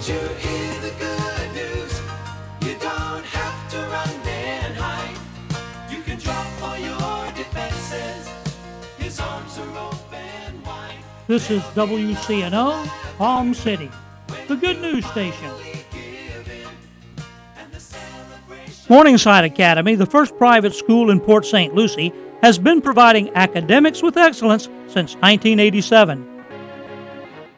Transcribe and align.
Did 0.00 0.08
you 0.08 0.28
hear 0.38 0.80
the 0.80 0.94
good 0.98 1.54
news? 1.54 2.00
You 2.62 2.74
don't 2.80 3.22
have 3.22 3.70
to 3.70 3.76
run 3.76 4.08
and 4.28 4.74
hide. 4.74 5.92
You 5.92 6.00
can 6.00 6.18
drop 6.18 6.46
all 6.62 6.78
your 6.78 7.32
defenses. 7.34 8.26
His 8.96 9.20
arms 9.20 9.58
are 9.58 9.76
open 9.76 10.62
wide. 10.64 11.04
This 11.26 11.50
is 11.50 11.60
WCNO, 11.74 12.86
Palm 13.18 13.52
City, 13.52 13.90
the 14.48 14.56
good 14.56 14.80
news 14.80 15.04
station. 15.04 15.50
Morningside 18.88 19.44
Academy, 19.44 19.96
the 19.96 20.06
first 20.06 20.34
private 20.38 20.74
school 20.74 21.10
in 21.10 21.20
Port 21.20 21.44
St. 21.44 21.74
Lucie, 21.74 22.10
has 22.42 22.58
been 22.58 22.80
providing 22.80 23.28
academics 23.36 24.02
with 24.02 24.16
excellence 24.16 24.64
since 24.86 25.14
1987. 25.16 26.29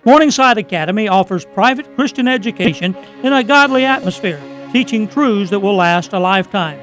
Morningside 0.04 0.58
Academy 0.58 1.06
offers 1.06 1.44
private 1.44 1.94
Christian 1.94 2.26
education 2.26 2.96
in 3.22 3.32
a 3.32 3.44
godly 3.44 3.84
atmosphere, 3.84 4.40
teaching 4.72 5.06
truths 5.06 5.50
that 5.50 5.60
will 5.60 5.76
last 5.76 6.12
a 6.12 6.18
lifetime. 6.18 6.80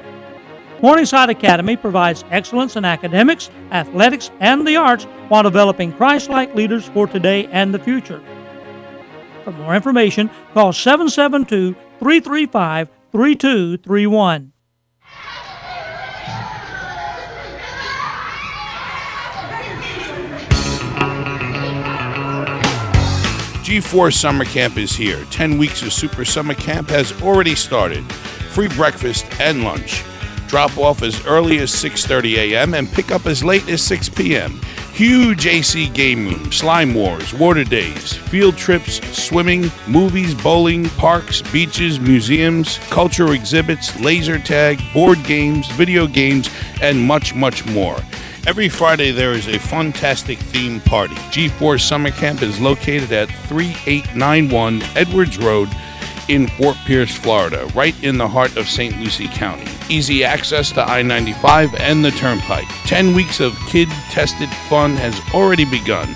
Morningside 0.80 1.28
Academy 1.28 1.76
provides 1.76 2.24
excellence 2.30 2.76
in 2.76 2.86
academics, 2.86 3.50
athletics, 3.72 4.30
and 4.40 4.66
the 4.66 4.76
arts 4.76 5.04
while 5.28 5.42
developing 5.42 5.92
Christ 5.92 6.30
like 6.30 6.54
leaders 6.54 6.86
for 6.88 7.06
today 7.06 7.46
and 7.48 7.74
the 7.74 7.78
future. 7.78 8.22
For 9.44 9.52
more 9.52 9.74
information, 9.74 10.30
call 10.54 10.72
772 10.72 11.74
335 11.98 12.88
3231. 13.12 14.52
G4 23.70 24.12
Summer 24.12 24.44
Camp 24.44 24.78
is 24.78 24.90
here. 24.90 25.24
10 25.30 25.56
weeks 25.56 25.80
of 25.82 25.92
Super 25.92 26.24
Summer 26.24 26.54
Camp 26.54 26.88
has 26.88 27.12
already 27.22 27.54
started. 27.54 28.04
Free 28.50 28.66
breakfast 28.66 29.24
and 29.40 29.62
lunch. 29.62 30.02
Drop 30.48 30.76
off 30.76 31.04
as 31.04 31.24
early 31.24 31.58
as 31.58 31.70
6:30 31.70 32.34
a.m. 32.36 32.74
and 32.74 32.90
pick 32.90 33.12
up 33.12 33.26
as 33.26 33.44
late 33.44 33.68
as 33.68 33.80
6 33.80 34.08
p.m. 34.08 34.60
Huge 34.92 35.46
AC 35.46 35.88
game 35.90 36.26
room, 36.26 36.50
slime 36.50 36.94
wars, 36.94 37.32
water 37.32 37.62
days, 37.62 38.12
field 38.12 38.56
trips, 38.56 39.00
swimming, 39.16 39.70
movies, 39.86 40.34
bowling, 40.34 40.88
parks, 40.98 41.40
beaches, 41.52 42.00
museums, 42.00 42.78
cultural 42.90 43.30
exhibits, 43.30 43.96
laser 44.00 44.40
tag, 44.40 44.80
board 44.92 45.22
games, 45.22 45.70
video 45.74 46.08
games, 46.08 46.50
and 46.82 47.00
much, 47.00 47.36
much 47.36 47.64
more. 47.66 48.00
Every 48.46 48.70
Friday 48.70 49.10
there 49.10 49.32
is 49.32 49.48
a 49.48 49.58
fantastic 49.58 50.38
theme 50.38 50.80
party. 50.80 51.14
G4 51.14 51.78
Summer 51.78 52.10
Camp 52.10 52.40
is 52.42 52.58
located 52.58 53.12
at 53.12 53.28
3891 53.48 54.82
Edwards 54.96 55.36
Road 55.36 55.68
in 56.28 56.48
Fort 56.48 56.76
Pierce, 56.86 57.14
Florida, 57.14 57.66
right 57.74 57.94
in 58.02 58.16
the 58.16 58.26
heart 58.26 58.56
of 58.56 58.66
St. 58.66 58.98
Lucie 58.98 59.28
County. 59.28 59.66
Easy 59.90 60.24
access 60.24 60.72
to 60.72 60.82
I 60.82 61.02
95 61.02 61.74
and 61.74 62.02
the 62.02 62.12
Turnpike. 62.12 62.68
10 62.86 63.14
weeks 63.14 63.40
of 63.40 63.58
kid 63.68 63.88
tested 64.08 64.48
fun 64.70 64.96
has 64.96 65.20
already 65.34 65.66
begun. 65.66 66.08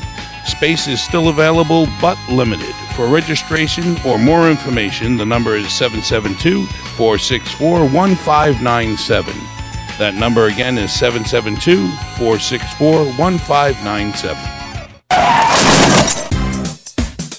Space 0.47 0.89
is 0.89 1.03
still 1.03 1.29
available 1.29 1.87
but 2.01 2.19
limited. 2.31 2.75
For 2.97 3.07
registration 3.07 3.97
or 4.07 4.19
more 4.19 4.49
information, 4.49 5.19
the 5.19 5.27
number 5.27 5.57
is 5.57 5.71
772 5.73 6.65
464 6.97 7.81
1597. 7.81 9.54
That 9.99 10.15
number 10.15 10.47
again 10.47 10.77
is 10.77 10.93
772 10.93 11.87
464 12.19 13.05
1597. 13.17 14.65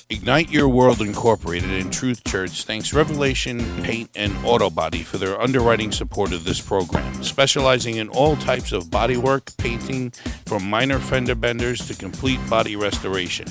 Ignite 0.10 0.50
Your 0.50 0.70
World 0.70 1.02
Incorporated 1.02 1.70
and 1.70 1.92
Truth 1.92 2.24
Church 2.24 2.64
thanks 2.64 2.94
Revelation 2.94 3.60
Paint 3.84 4.10
and 4.16 4.34
Auto 4.46 4.70
Body 4.70 5.04
for 5.04 5.18
their 5.18 5.40
underwriting 5.42 5.92
support 5.92 6.32
of 6.32 6.46
this 6.46 6.62
program, 6.62 7.22
specializing 7.22 7.98
in 7.98 8.08
all 8.08 8.38
types 8.38 8.72
of 8.72 8.86
bodywork, 8.86 9.58
painting, 9.58 10.12
from 10.46 10.64
minor 10.64 11.00
fender 11.00 11.36
benders 11.36 11.86
to 11.90 11.94
complete 11.94 12.40
body 12.50 12.78
restoration. 12.78 13.48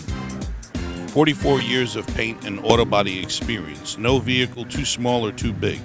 44 1.08 1.60
years 1.60 1.94
of 1.94 2.06
paint 2.08 2.44
and 2.46 2.58
auto 2.64 2.86
body 2.86 3.22
experience. 3.22 3.98
No 3.98 4.18
vehicle 4.18 4.64
too 4.64 4.86
small 4.86 5.26
or 5.26 5.30
too 5.30 5.52
big. 5.52 5.80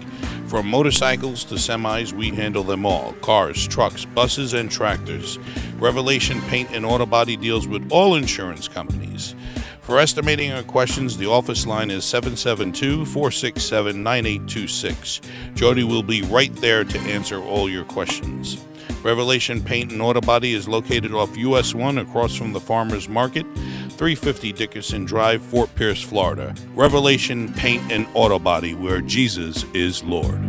From 0.50 0.66
motorcycles 0.66 1.44
to 1.44 1.56
semis, 1.56 2.12
we 2.12 2.32
handle 2.32 2.64
them 2.64 2.84
all 2.84 3.14
cars, 3.22 3.68
trucks, 3.68 4.06
buses, 4.06 4.54
and 4.54 4.72
tractors. 4.72 5.38
Revelation 5.78 6.42
Paint 6.50 6.72
and 6.72 6.84
Auto 6.84 7.06
Body 7.06 7.38
deals 7.38 7.68
with 7.68 7.88
all 7.92 8.16
insurance 8.16 8.68
companies. 8.68 9.36
For 9.82 10.00
estimating 10.00 10.52
or 10.52 10.64
questions, 10.64 11.18
the 11.18 11.28
office 11.28 11.68
line 11.68 11.92
is 11.92 12.04
772 12.04 13.06
467 13.06 14.02
9826. 14.02 15.22
Jody 15.54 15.84
will 15.84 16.02
be 16.02 16.24
right 16.24 16.56
there 16.56 16.84
to 16.84 17.00
answer 17.02 17.40
all 17.40 17.70
your 17.70 17.86
questions. 17.86 18.58
Revelation 19.04 19.64
Paint 19.64 19.92
and 19.92 20.02
Auto 20.02 20.20
Body 20.20 20.56
is 20.56 20.68
located 20.68 21.14
off 21.14 21.38
US 21.38 21.76
1 21.76 22.00
across 22.00 22.36
from 22.36 22.54
the 22.54 22.60
Farmers 22.60 23.08
Market, 23.08 23.46
350 24.00 24.54
Dickerson 24.54 25.04
Drive, 25.04 25.42
Fort 25.42 25.76
Pierce, 25.76 26.02
Florida. 26.02 26.56
Revelation 26.74 27.52
Paint 27.56 27.92
and 27.92 28.08
Auto 28.14 28.40
Body, 28.40 28.74
where 28.74 29.02
Jesus 29.02 29.66
is 29.74 30.02
Lord. 30.06 30.40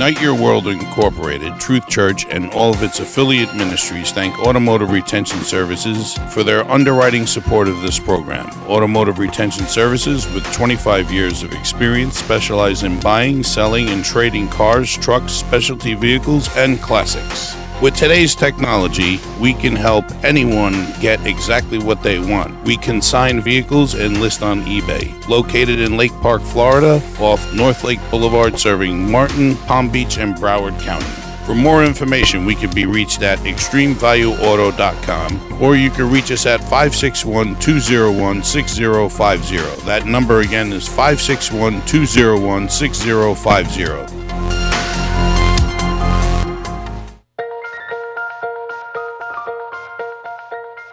Ignite 0.00 0.22
Your 0.22 0.34
World 0.34 0.66
Incorporated, 0.66 1.60
Truth 1.60 1.86
Church, 1.86 2.24
and 2.24 2.50
all 2.52 2.72
of 2.72 2.82
its 2.82 3.00
affiliate 3.00 3.54
ministries 3.54 4.12
thank 4.12 4.38
Automotive 4.38 4.90
Retention 4.90 5.40
Services 5.40 6.16
for 6.32 6.42
their 6.42 6.66
underwriting 6.70 7.26
support 7.26 7.68
of 7.68 7.82
this 7.82 7.98
program. 7.98 8.48
Automotive 8.66 9.18
Retention 9.18 9.66
Services, 9.66 10.26
with 10.32 10.50
25 10.54 11.12
years 11.12 11.42
of 11.42 11.52
experience, 11.52 12.16
specialize 12.16 12.82
in 12.82 12.98
buying, 13.00 13.42
selling, 13.42 13.90
and 13.90 14.02
trading 14.02 14.48
cars, 14.48 14.96
trucks, 14.96 15.34
specialty 15.34 15.92
vehicles, 15.92 16.48
and 16.56 16.80
classics. 16.80 17.54
With 17.80 17.96
today's 17.96 18.34
technology, 18.34 19.18
we 19.40 19.54
can 19.54 19.74
help 19.74 20.04
anyone 20.22 20.92
get 21.00 21.26
exactly 21.26 21.78
what 21.78 22.02
they 22.02 22.18
want. 22.18 22.62
We 22.62 22.76
consign 22.76 23.40
vehicles 23.40 23.94
and 23.94 24.20
list 24.20 24.42
on 24.42 24.60
eBay. 24.64 25.26
Located 25.28 25.80
in 25.80 25.96
Lake 25.96 26.12
Park, 26.20 26.42
Florida, 26.42 27.02
off 27.18 27.54
North 27.54 27.82
Lake 27.82 28.00
Boulevard, 28.10 28.58
serving 28.58 29.10
Martin, 29.10 29.56
Palm 29.56 29.88
Beach, 29.88 30.18
and 30.18 30.34
Broward 30.34 30.78
County. 30.82 31.06
For 31.46 31.54
more 31.54 31.82
information, 31.82 32.44
we 32.44 32.54
can 32.54 32.68
be 32.74 32.84
reached 32.84 33.22
at 33.22 33.38
extremevalueauto.com 33.38 35.62
or 35.62 35.74
you 35.74 35.90
can 35.90 36.10
reach 36.10 36.30
us 36.30 36.44
at 36.44 36.60
561 36.60 37.58
201 37.60 38.42
6050. 38.42 39.86
That 39.86 40.04
number 40.04 40.40
again 40.40 40.70
is 40.70 40.86
561 40.86 41.80
201 41.86 42.68
6050. 42.68 44.19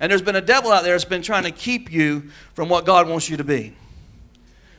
And 0.00 0.10
there's 0.10 0.22
been 0.22 0.36
a 0.36 0.40
devil 0.40 0.70
out 0.70 0.84
there 0.84 0.94
that's 0.94 1.04
been 1.04 1.22
trying 1.22 1.44
to 1.44 1.50
keep 1.50 1.90
you 1.90 2.30
from 2.54 2.68
what 2.68 2.86
God 2.86 3.08
wants 3.08 3.28
you 3.28 3.36
to 3.36 3.44
be. 3.44 3.74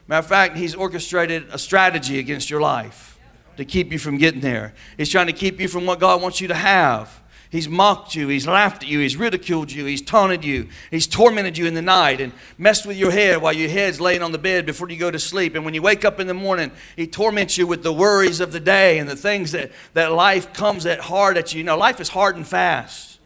Matter 0.08 0.20
of 0.20 0.28
fact, 0.28 0.58
he's 0.58 0.74
orchestrated 0.74 1.48
a 1.52 1.58
strategy 1.58 2.20
against 2.20 2.50
your 2.50 2.62
life 2.62 3.20
to 3.58 3.66
keep 3.66 3.92
you 3.92 4.00
from 4.00 4.18
getting 4.18 4.40
there. 4.40 4.74
He's 4.98 5.10
trying 5.10 5.28
to 5.28 5.34
keep 5.34 5.60
you 5.60 5.68
from 5.68 5.86
what 5.86 6.00
God 6.00 6.22
wants 6.22 6.42
you 6.42 6.48
to 6.48 6.56
have. 6.56 7.22
He's 7.52 7.68
mocked 7.68 8.14
you, 8.14 8.28
he's 8.28 8.48
laughed 8.48 8.84
at 8.84 8.90
you, 8.90 9.00
he's 9.00 9.18
ridiculed 9.18 9.72
you, 9.72 9.86
he's 9.86 10.04
taunted 10.04 10.46
you, 10.46 10.70
he's 10.92 11.08
tormented 11.08 11.58
you 11.58 11.66
in 11.66 11.74
the 11.74 11.82
night 11.82 12.22
and 12.22 12.32
messed 12.60 12.86
with 12.86 12.96
your 12.96 13.10
head 13.10 13.42
while 13.42 13.54
your 13.54 13.70
head's 13.70 14.00
laying 14.00 14.22
on 14.22 14.32
the 14.32 14.38
bed 14.38 14.68
before 14.68 14.88
you 14.88 14.98
go 14.98 15.10
to 15.10 15.18
sleep. 15.18 15.56
And 15.56 15.66
when 15.66 15.74
you 15.74 15.82
wake 15.82 16.06
up 16.06 16.20
in 16.20 16.28
the 16.28 16.36
morning, 16.36 16.72
he 16.96 17.08
torments 17.08 17.58
you 17.58 17.66
with 17.66 17.82
the 17.82 17.92
worries 17.92 18.40
of 18.40 18.52
the 18.52 18.60
day 18.60 19.00
and 19.00 19.10
the 19.10 19.16
things 19.16 19.52
that, 19.54 19.72
that 19.96 20.12
life 20.12 20.54
comes 20.54 20.86
at 20.86 21.00
hard 21.00 21.38
at 21.38 21.54
you. 21.54 21.60
You 21.60 21.64
know, 21.64 21.76
life 21.76 22.00
is 22.00 22.10
hard 22.10 22.36
and 22.36 22.48
fast. 22.48 23.20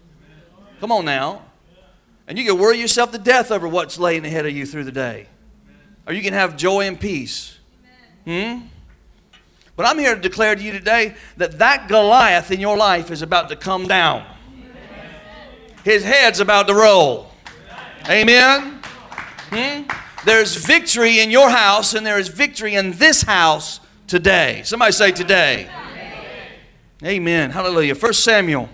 Come 0.80 0.92
on 0.92 1.04
now. 1.04 1.42
And 2.28 2.38
you 2.38 2.46
can 2.46 2.58
worry 2.58 2.78
yourself 2.78 3.12
to 3.12 3.18
death 3.18 3.52
over 3.52 3.68
what's 3.68 4.00
laying 4.00 4.25
ahead 4.25 4.46
of 4.46 4.54
you 4.54 4.66
through 4.66 4.86
the 4.86 4.92
day. 4.92 5.28
Or 6.08 6.14
you 6.14 6.22
can 6.22 6.34
have 6.34 6.56
joy 6.56 6.88
and 6.88 7.00
peace. 7.00 7.58
Hmm? 8.25 8.60
But 9.75 9.88
I'm 9.88 9.98
here 9.98 10.16
to 10.16 10.22
declare 10.22 10.56
to 10.56 10.62
you 10.62 10.72
today 10.72 11.16
that 11.38 11.58
that 11.60 11.88
Goliath 11.88 12.52
in 12.52 12.60
your 12.60 12.78
life 12.78 13.12
is 13.12 13.22
about 13.22 13.50
to 13.50 13.56
come 13.56 13.88
down. 13.88 14.25
his 15.84 16.04
head's 16.04 16.40
about 16.40 16.68
to 16.68 16.75
roll. 16.75 17.31
Amen. 18.08 18.80
Hmm? 19.50 19.84
There's 20.26 20.56
victory 20.56 21.19
in 21.19 21.31
your 21.31 21.50
house, 21.50 21.94
and 21.94 22.06
there 22.06 22.19
is 22.19 22.30
victory 22.30 22.76
in 22.76 22.92
this 22.94 23.24
house 23.24 23.80
today. 24.08 24.62
Somebody 24.64 24.94
say 24.94 25.12
today. 25.12 25.69
Amen. 27.04 27.52
Hallelujah. 27.52 27.96
1 27.96 28.14
Samuel 28.14 28.69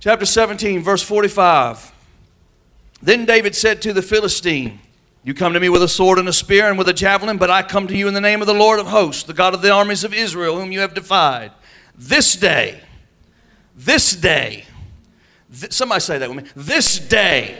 chapter 0.00 0.26
17, 0.26 0.82
verse 0.82 1.02
45. 1.02 1.92
Then 3.06 3.24
David 3.24 3.54
said 3.54 3.80
to 3.82 3.92
the 3.92 4.02
Philistine, 4.02 4.80
You 5.22 5.32
come 5.32 5.52
to 5.52 5.60
me 5.60 5.68
with 5.68 5.80
a 5.80 5.86
sword 5.86 6.18
and 6.18 6.28
a 6.28 6.32
spear 6.32 6.68
and 6.68 6.76
with 6.76 6.88
a 6.88 6.92
javelin, 6.92 7.38
but 7.38 7.50
I 7.50 7.62
come 7.62 7.86
to 7.86 7.96
you 7.96 8.08
in 8.08 8.14
the 8.14 8.20
name 8.20 8.40
of 8.40 8.48
the 8.48 8.52
Lord 8.52 8.80
of 8.80 8.88
hosts, 8.88 9.22
the 9.22 9.32
God 9.32 9.54
of 9.54 9.62
the 9.62 9.70
armies 9.70 10.02
of 10.02 10.12
Israel, 10.12 10.58
whom 10.58 10.72
you 10.72 10.80
have 10.80 10.92
defied. 10.92 11.52
This 11.96 12.34
day, 12.34 12.80
this 13.76 14.16
day, 14.16 14.64
th- 15.56 15.72
somebody 15.72 16.00
say 16.00 16.18
that 16.18 16.28
with 16.28 16.46
me. 16.46 16.50
This 16.56 16.98
day, 16.98 17.56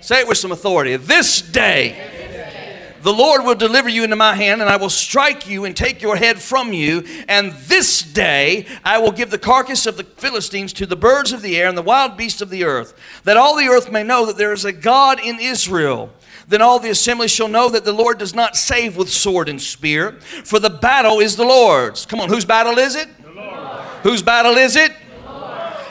say 0.00 0.18
it 0.22 0.26
with 0.26 0.38
some 0.38 0.50
authority. 0.50 0.96
This 0.96 1.40
day, 1.40 2.19
the 3.02 3.12
Lord 3.12 3.44
will 3.44 3.54
deliver 3.54 3.88
you 3.88 4.04
into 4.04 4.16
my 4.16 4.34
hand, 4.34 4.60
and 4.60 4.70
I 4.70 4.76
will 4.76 4.90
strike 4.90 5.48
you 5.48 5.64
and 5.64 5.76
take 5.76 6.02
your 6.02 6.16
head 6.16 6.40
from 6.40 6.72
you. 6.72 7.04
And 7.28 7.52
this 7.52 8.02
day 8.02 8.66
I 8.84 8.98
will 8.98 9.12
give 9.12 9.30
the 9.30 9.38
carcass 9.38 9.86
of 9.86 9.96
the 9.96 10.04
Philistines 10.04 10.72
to 10.74 10.86
the 10.86 10.96
birds 10.96 11.32
of 11.32 11.42
the 11.42 11.56
air 11.56 11.68
and 11.68 11.78
the 11.78 11.82
wild 11.82 12.16
beasts 12.16 12.40
of 12.40 12.50
the 12.50 12.64
earth, 12.64 12.94
that 13.24 13.36
all 13.36 13.56
the 13.56 13.68
earth 13.68 13.90
may 13.90 14.02
know 14.02 14.26
that 14.26 14.36
there 14.36 14.52
is 14.52 14.64
a 14.64 14.72
God 14.72 15.20
in 15.20 15.38
Israel. 15.40 16.10
Then 16.48 16.62
all 16.62 16.78
the 16.78 16.90
assembly 16.90 17.28
shall 17.28 17.48
know 17.48 17.68
that 17.68 17.84
the 17.84 17.92
Lord 17.92 18.18
does 18.18 18.34
not 18.34 18.56
save 18.56 18.96
with 18.96 19.08
sword 19.08 19.48
and 19.48 19.60
spear, 19.60 20.12
for 20.20 20.58
the 20.58 20.70
battle 20.70 21.20
is 21.20 21.36
the 21.36 21.44
Lord's. 21.44 22.04
Come 22.06 22.20
on, 22.20 22.28
whose 22.28 22.44
battle 22.44 22.78
is 22.78 22.96
it? 22.96 23.08
Whose 24.02 24.22
battle 24.22 24.56
is 24.56 24.76
it? 24.76 24.92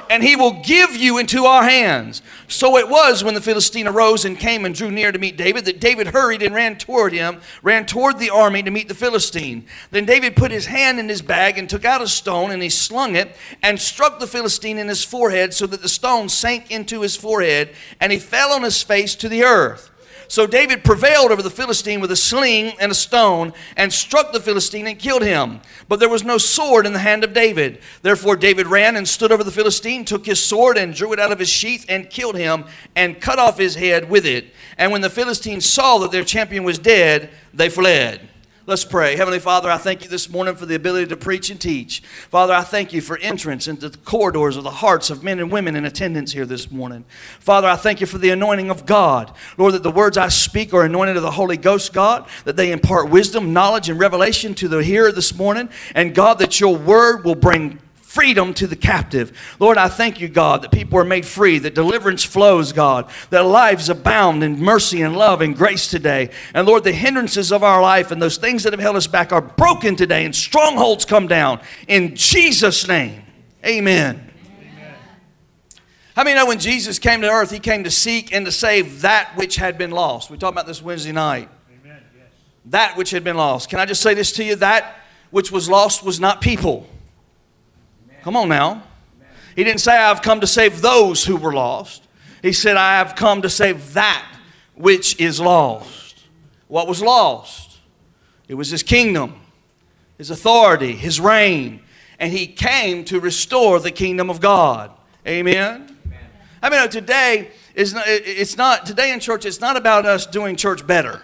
And 0.09 0.23
he 0.23 0.35
will 0.35 0.61
give 0.63 0.95
you 0.95 1.19
into 1.19 1.45
our 1.45 1.63
hands. 1.63 2.21
So 2.47 2.77
it 2.77 2.89
was 2.89 3.23
when 3.23 3.35
the 3.35 3.41
Philistine 3.41 3.87
arose 3.87 4.25
and 4.25 4.37
came 4.37 4.65
and 4.65 4.73
drew 4.73 4.89
near 4.89 5.11
to 5.11 5.19
meet 5.19 5.37
David 5.37 5.65
that 5.65 5.79
David 5.79 6.07
hurried 6.07 6.41
and 6.41 6.55
ran 6.55 6.77
toward 6.77 7.13
him, 7.13 7.41
ran 7.61 7.85
toward 7.85 8.17
the 8.17 8.31
army 8.31 8.63
to 8.63 8.71
meet 8.71 8.87
the 8.87 8.95
Philistine. 8.95 9.65
Then 9.91 10.05
David 10.05 10.35
put 10.35 10.51
his 10.51 10.65
hand 10.65 10.99
in 10.99 11.07
his 11.07 11.21
bag 11.21 11.57
and 11.57 11.69
took 11.69 11.85
out 11.85 12.01
a 12.01 12.07
stone 12.07 12.51
and 12.51 12.61
he 12.61 12.69
slung 12.69 13.15
it 13.15 13.35
and 13.61 13.79
struck 13.79 14.19
the 14.19 14.27
Philistine 14.27 14.79
in 14.79 14.87
his 14.87 15.03
forehead 15.03 15.53
so 15.53 15.67
that 15.67 15.83
the 15.83 15.89
stone 15.89 16.27
sank 16.27 16.71
into 16.71 17.01
his 17.01 17.15
forehead 17.15 17.69
and 17.99 18.11
he 18.11 18.19
fell 18.19 18.51
on 18.51 18.63
his 18.63 18.81
face 18.81 19.13
to 19.15 19.29
the 19.29 19.43
earth. 19.43 19.91
So 20.29 20.45
David 20.45 20.83
prevailed 20.83 21.31
over 21.31 21.41
the 21.41 21.49
Philistine 21.49 22.01
with 22.01 22.11
a 22.11 22.15
sling 22.15 22.73
and 22.79 22.91
a 22.91 22.95
stone 22.95 23.51
and 23.75 23.91
struck 23.91 24.31
the 24.31 24.39
Philistine 24.39 24.85
and 24.85 24.97
killed 24.97 25.23
him. 25.23 25.59
But 25.87 25.99
there 25.99 26.07
was 26.07 26.23
no 26.23 26.37
sword 26.37 26.85
in 26.85 26.93
the 26.93 26.99
hand 26.99 27.23
of 27.23 27.33
David. 27.33 27.81
Therefore 28.03 28.35
David 28.35 28.67
ran 28.67 28.95
and 28.95 29.07
stood 29.07 29.31
over 29.31 29.43
the 29.43 29.51
Philistine, 29.51 30.05
took 30.05 30.27
his 30.27 30.39
sword 30.39 30.77
and 30.77 30.93
drew 30.93 31.13
it 31.13 31.19
out 31.19 31.31
of 31.31 31.39
his 31.39 31.49
sheath 31.49 31.83
and 31.89 32.11
killed 32.11 32.35
him 32.35 32.65
and 32.95 33.19
cut 33.19 33.39
off 33.39 33.57
his 33.57 33.73
head 33.73 34.07
with 34.07 34.27
it. 34.27 34.53
And 34.77 34.91
when 34.91 35.01
the 35.01 35.09
Philistines 35.09 35.65
saw 35.65 35.97
that 35.97 36.11
their 36.11 36.23
champion 36.23 36.63
was 36.63 36.77
dead, 36.77 37.31
they 37.51 37.69
fled. 37.69 38.29
Let's 38.69 38.85
pray. 38.85 39.15
Heavenly 39.15 39.39
Father, 39.39 39.71
I 39.71 39.79
thank 39.79 40.03
you 40.03 40.11
this 40.11 40.29
morning 40.29 40.53
for 40.53 40.67
the 40.67 40.75
ability 40.75 41.07
to 41.07 41.17
preach 41.17 41.49
and 41.49 41.59
teach. 41.59 42.03
Father, 42.29 42.53
I 42.53 42.61
thank 42.61 42.93
you 42.93 43.01
for 43.01 43.17
entrance 43.17 43.67
into 43.67 43.89
the 43.89 43.97
corridors 43.97 44.57
of 44.57 44.63
the 44.63 44.69
hearts 44.69 45.09
of 45.09 45.23
men 45.23 45.39
and 45.39 45.51
women 45.51 45.75
in 45.75 45.85
attendance 45.85 46.33
here 46.33 46.45
this 46.45 46.69
morning. 46.69 47.03
Father, 47.39 47.67
I 47.67 47.75
thank 47.75 47.99
you 47.99 48.05
for 48.05 48.19
the 48.19 48.29
anointing 48.29 48.69
of 48.69 48.85
God. 48.85 49.33
Lord, 49.57 49.73
that 49.73 49.81
the 49.81 49.89
words 49.89 50.19
I 50.19 50.27
speak 50.27 50.71
are 50.71 50.83
anointed 50.83 51.17
of 51.17 51.23
the 51.23 51.31
Holy 51.31 51.57
Ghost, 51.57 51.93
God, 51.93 52.27
that 52.45 52.57
they 52.57 52.71
impart 52.71 53.09
wisdom, 53.09 53.53
knowledge, 53.53 53.89
and 53.89 53.99
revelation 53.99 54.53
to 54.53 54.67
the 54.67 54.83
hearer 54.83 55.11
this 55.11 55.33
morning. 55.33 55.69
And 55.95 56.13
God, 56.13 56.37
that 56.37 56.59
your 56.59 56.77
word 56.77 57.25
will 57.25 57.33
bring 57.33 57.79
freedom 58.09 58.55
to 58.55 58.65
the 58.65 58.75
captive. 58.75 59.31
Lord, 59.59 59.77
I 59.77 59.87
thank 59.87 60.19
you, 60.19 60.27
God, 60.27 60.63
that 60.63 60.71
people 60.71 60.97
are 60.97 61.05
made 61.05 61.27
free, 61.27 61.59
that 61.59 61.75
deliverance 61.75 62.23
flows, 62.23 62.73
God, 62.73 63.07
that 63.29 63.45
lives 63.45 63.87
abound 63.87 64.43
in 64.43 64.59
mercy 64.59 65.03
and 65.03 65.15
love 65.15 65.41
and 65.41 65.55
grace 65.55 65.87
today. 65.87 66.31
And 66.55 66.67
Lord, 66.67 66.83
the 66.83 66.91
hindrances 66.91 67.51
of 67.51 67.63
our 67.63 67.83
life 67.83 68.09
and 68.09 68.19
those 68.19 68.37
things 68.37 68.63
that 68.63 68.73
have 68.73 68.79
held 68.79 68.95
us 68.95 69.05
back 69.05 69.31
are 69.31 69.43
broken 69.43 69.95
today 69.95 70.25
and 70.25 70.35
strongholds 70.35 71.05
come 71.05 71.27
down. 71.27 71.61
In 71.87 72.15
Jesus' 72.15 72.87
name, 72.87 73.21
amen. 73.63 74.31
How 76.15 76.23
many 76.23 76.35
know 76.35 76.47
when 76.47 76.59
Jesus 76.59 76.97
came 76.97 77.21
to 77.21 77.29
earth, 77.29 77.51
he 77.51 77.59
came 77.59 77.83
to 77.83 77.91
seek 77.91 78.33
and 78.33 78.43
to 78.47 78.51
save 78.51 79.01
that 79.01 79.37
which 79.37 79.57
had 79.57 79.77
been 79.77 79.91
lost? 79.91 80.31
We 80.31 80.39
talked 80.39 80.55
about 80.55 80.65
this 80.65 80.81
Wednesday 80.81 81.11
night. 81.11 81.47
That 82.65 82.97
which 82.97 83.11
had 83.11 83.23
been 83.23 83.37
lost. 83.37 83.69
Can 83.69 83.79
I 83.79 83.85
just 83.85 84.01
say 84.01 84.15
this 84.15 84.31
to 84.33 84.43
you? 84.43 84.55
That 84.55 84.95
which 85.29 85.51
was 85.51 85.69
lost 85.69 86.03
was 86.03 86.19
not 86.19 86.41
people. 86.41 86.87
Come 88.23 88.35
on 88.35 88.49
now. 88.49 88.83
He 89.55 89.63
didn't 89.63 89.81
say, 89.81 89.97
I've 89.97 90.21
come 90.21 90.41
to 90.41 90.47
save 90.47 90.81
those 90.81 91.25
who 91.25 91.35
were 91.35 91.53
lost. 91.53 92.03
He 92.41 92.53
said, 92.53 92.77
I 92.77 92.97
have 92.97 93.15
come 93.15 93.41
to 93.41 93.49
save 93.49 93.93
that 93.93 94.25
which 94.75 95.19
is 95.19 95.39
lost. 95.39 96.23
What 96.67 96.87
was 96.87 97.01
lost? 97.01 97.79
It 98.47 98.53
was 98.53 98.69
his 98.69 98.83
kingdom, 98.83 99.41
his 100.17 100.29
authority, 100.29 100.93
his 100.93 101.19
reign. 101.19 101.81
And 102.19 102.31
he 102.31 102.47
came 102.47 103.05
to 103.05 103.19
restore 103.19 103.79
the 103.79 103.91
kingdom 103.91 104.29
of 104.29 104.39
God. 104.39 104.91
Amen. 105.27 105.97
I 106.61 106.69
mean, 106.69 106.79
uh, 106.79 106.87
today 106.87 107.51
is 107.75 107.93
not, 107.93 108.03
it's 108.07 108.57
not 108.57 108.85
today 108.85 109.13
in 109.13 109.19
church. 109.19 109.45
It's 109.45 109.61
not 109.61 109.77
about 109.77 110.05
us 110.05 110.25
doing 110.25 110.55
church 110.55 110.85
better, 110.85 111.21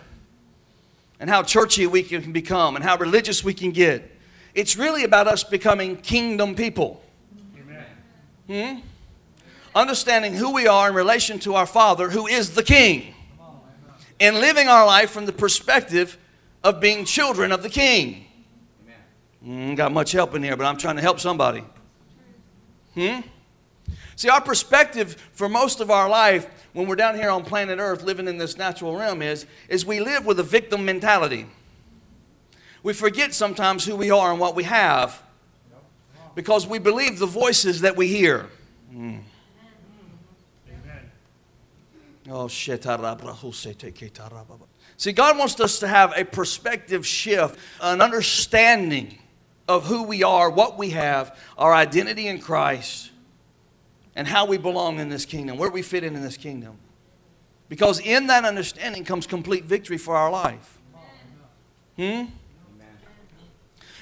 and 1.20 1.30
how 1.30 1.44
churchy 1.44 1.88
we 1.88 2.04
can 2.04 2.32
become, 2.32 2.76
and 2.76 2.86
how 2.86 2.98
religious 2.98 3.44
we 3.44 3.54
can 3.54 3.72
get. 3.72 4.15
It's 4.56 4.78
really 4.78 5.04
about 5.04 5.28
us 5.28 5.44
becoming 5.44 5.98
kingdom 5.98 6.56
people. 6.56 7.04
Hmm? 8.48 8.80
Understanding 9.76 10.34
who 10.34 10.54
we 10.54 10.66
are 10.66 10.90
in 10.90 10.96
relation 10.96 11.40
to 11.40 11.56
our 11.56 11.66
Father, 11.66 12.10
who 12.10 12.26
is 12.26 12.52
the 12.52 12.64
King, 12.64 13.14
and 14.20 14.38
living 14.38 14.70
our 14.70 14.86
life 14.86 15.12
from 15.12 15.26
the 15.26 15.34
perspective 15.34 16.18
of 16.64 16.80
being 16.80 17.04
children 17.04 17.52
of 17.52 17.64
the 17.64 17.70
King. 17.70 18.26
Mm, 19.46 19.76
got 19.76 19.92
much 19.92 20.14
help 20.14 20.34
in 20.34 20.42
here, 20.42 20.56
but 20.56 20.66
I'm 20.66 20.78
trying 20.78 20.96
to 20.96 21.02
help 21.02 21.20
somebody. 21.20 21.64
Hmm? 22.94 23.20
See, 24.16 24.30
our 24.30 24.42
perspective 24.42 25.18
for 25.34 25.50
most 25.50 25.82
of 25.82 25.92
our 25.92 26.08
life 26.08 26.48
when 26.72 26.88
we're 26.88 26.96
down 26.96 27.16
here 27.16 27.30
on 27.30 27.44
planet 27.44 27.80
Earth 27.80 28.04
living 28.04 28.28
in 28.28 28.38
this 28.38 28.58
natural 28.58 28.96
realm 28.96 29.22
is, 29.22 29.46
is 29.68 29.86
we 29.86 30.00
live 30.00 30.26
with 30.26 30.40
a 30.40 30.44
victim 30.44 30.86
mentality. 30.86 31.46
We 32.86 32.94
forget 32.94 33.34
sometimes 33.34 33.84
who 33.84 33.96
we 33.96 34.12
are 34.12 34.30
and 34.30 34.40
what 34.40 34.54
we 34.54 34.64
have 34.64 35.20
because 36.36 36.68
we 36.68 36.78
believe 36.78 37.18
the 37.18 37.26
voices 37.26 37.82
that 37.82 37.98
we 37.98 38.06
hear. 38.06 38.48
Mm. 38.94 39.22
Oh, 42.30 42.48
See, 44.98 45.12
God 45.14 45.36
wants 45.36 45.60
us 45.60 45.80
to 45.80 45.88
have 45.88 46.14
a 46.16 46.24
perspective 46.24 47.08
shift, 47.08 47.58
an 47.82 48.02
understanding 48.02 49.18
of 49.68 49.88
who 49.88 50.04
we 50.04 50.22
are, 50.22 50.52
what 50.52 50.78
we 50.78 50.92
have, 50.92 51.36
our 51.58 51.74
identity 51.74 52.28
in 52.28 52.40
Christ, 52.40 53.10
and 54.16 54.28
how 54.28 54.46
we 54.46 54.60
belong 54.60 55.00
in 55.00 55.10
this 55.10 55.26
kingdom, 55.26 55.58
where 55.58 55.72
we 55.72 55.82
fit 55.82 56.04
in 56.04 56.16
in 56.16 56.22
this 56.22 56.38
kingdom. 56.38 56.78
Because 57.68 58.00
in 58.00 58.28
that 58.28 58.46
understanding 58.46 59.04
comes 59.04 59.26
complete 59.26 59.64
victory 59.64 59.98
for 59.98 60.16
our 60.16 60.30
life. 60.30 60.78
Hmm? 61.96 62.26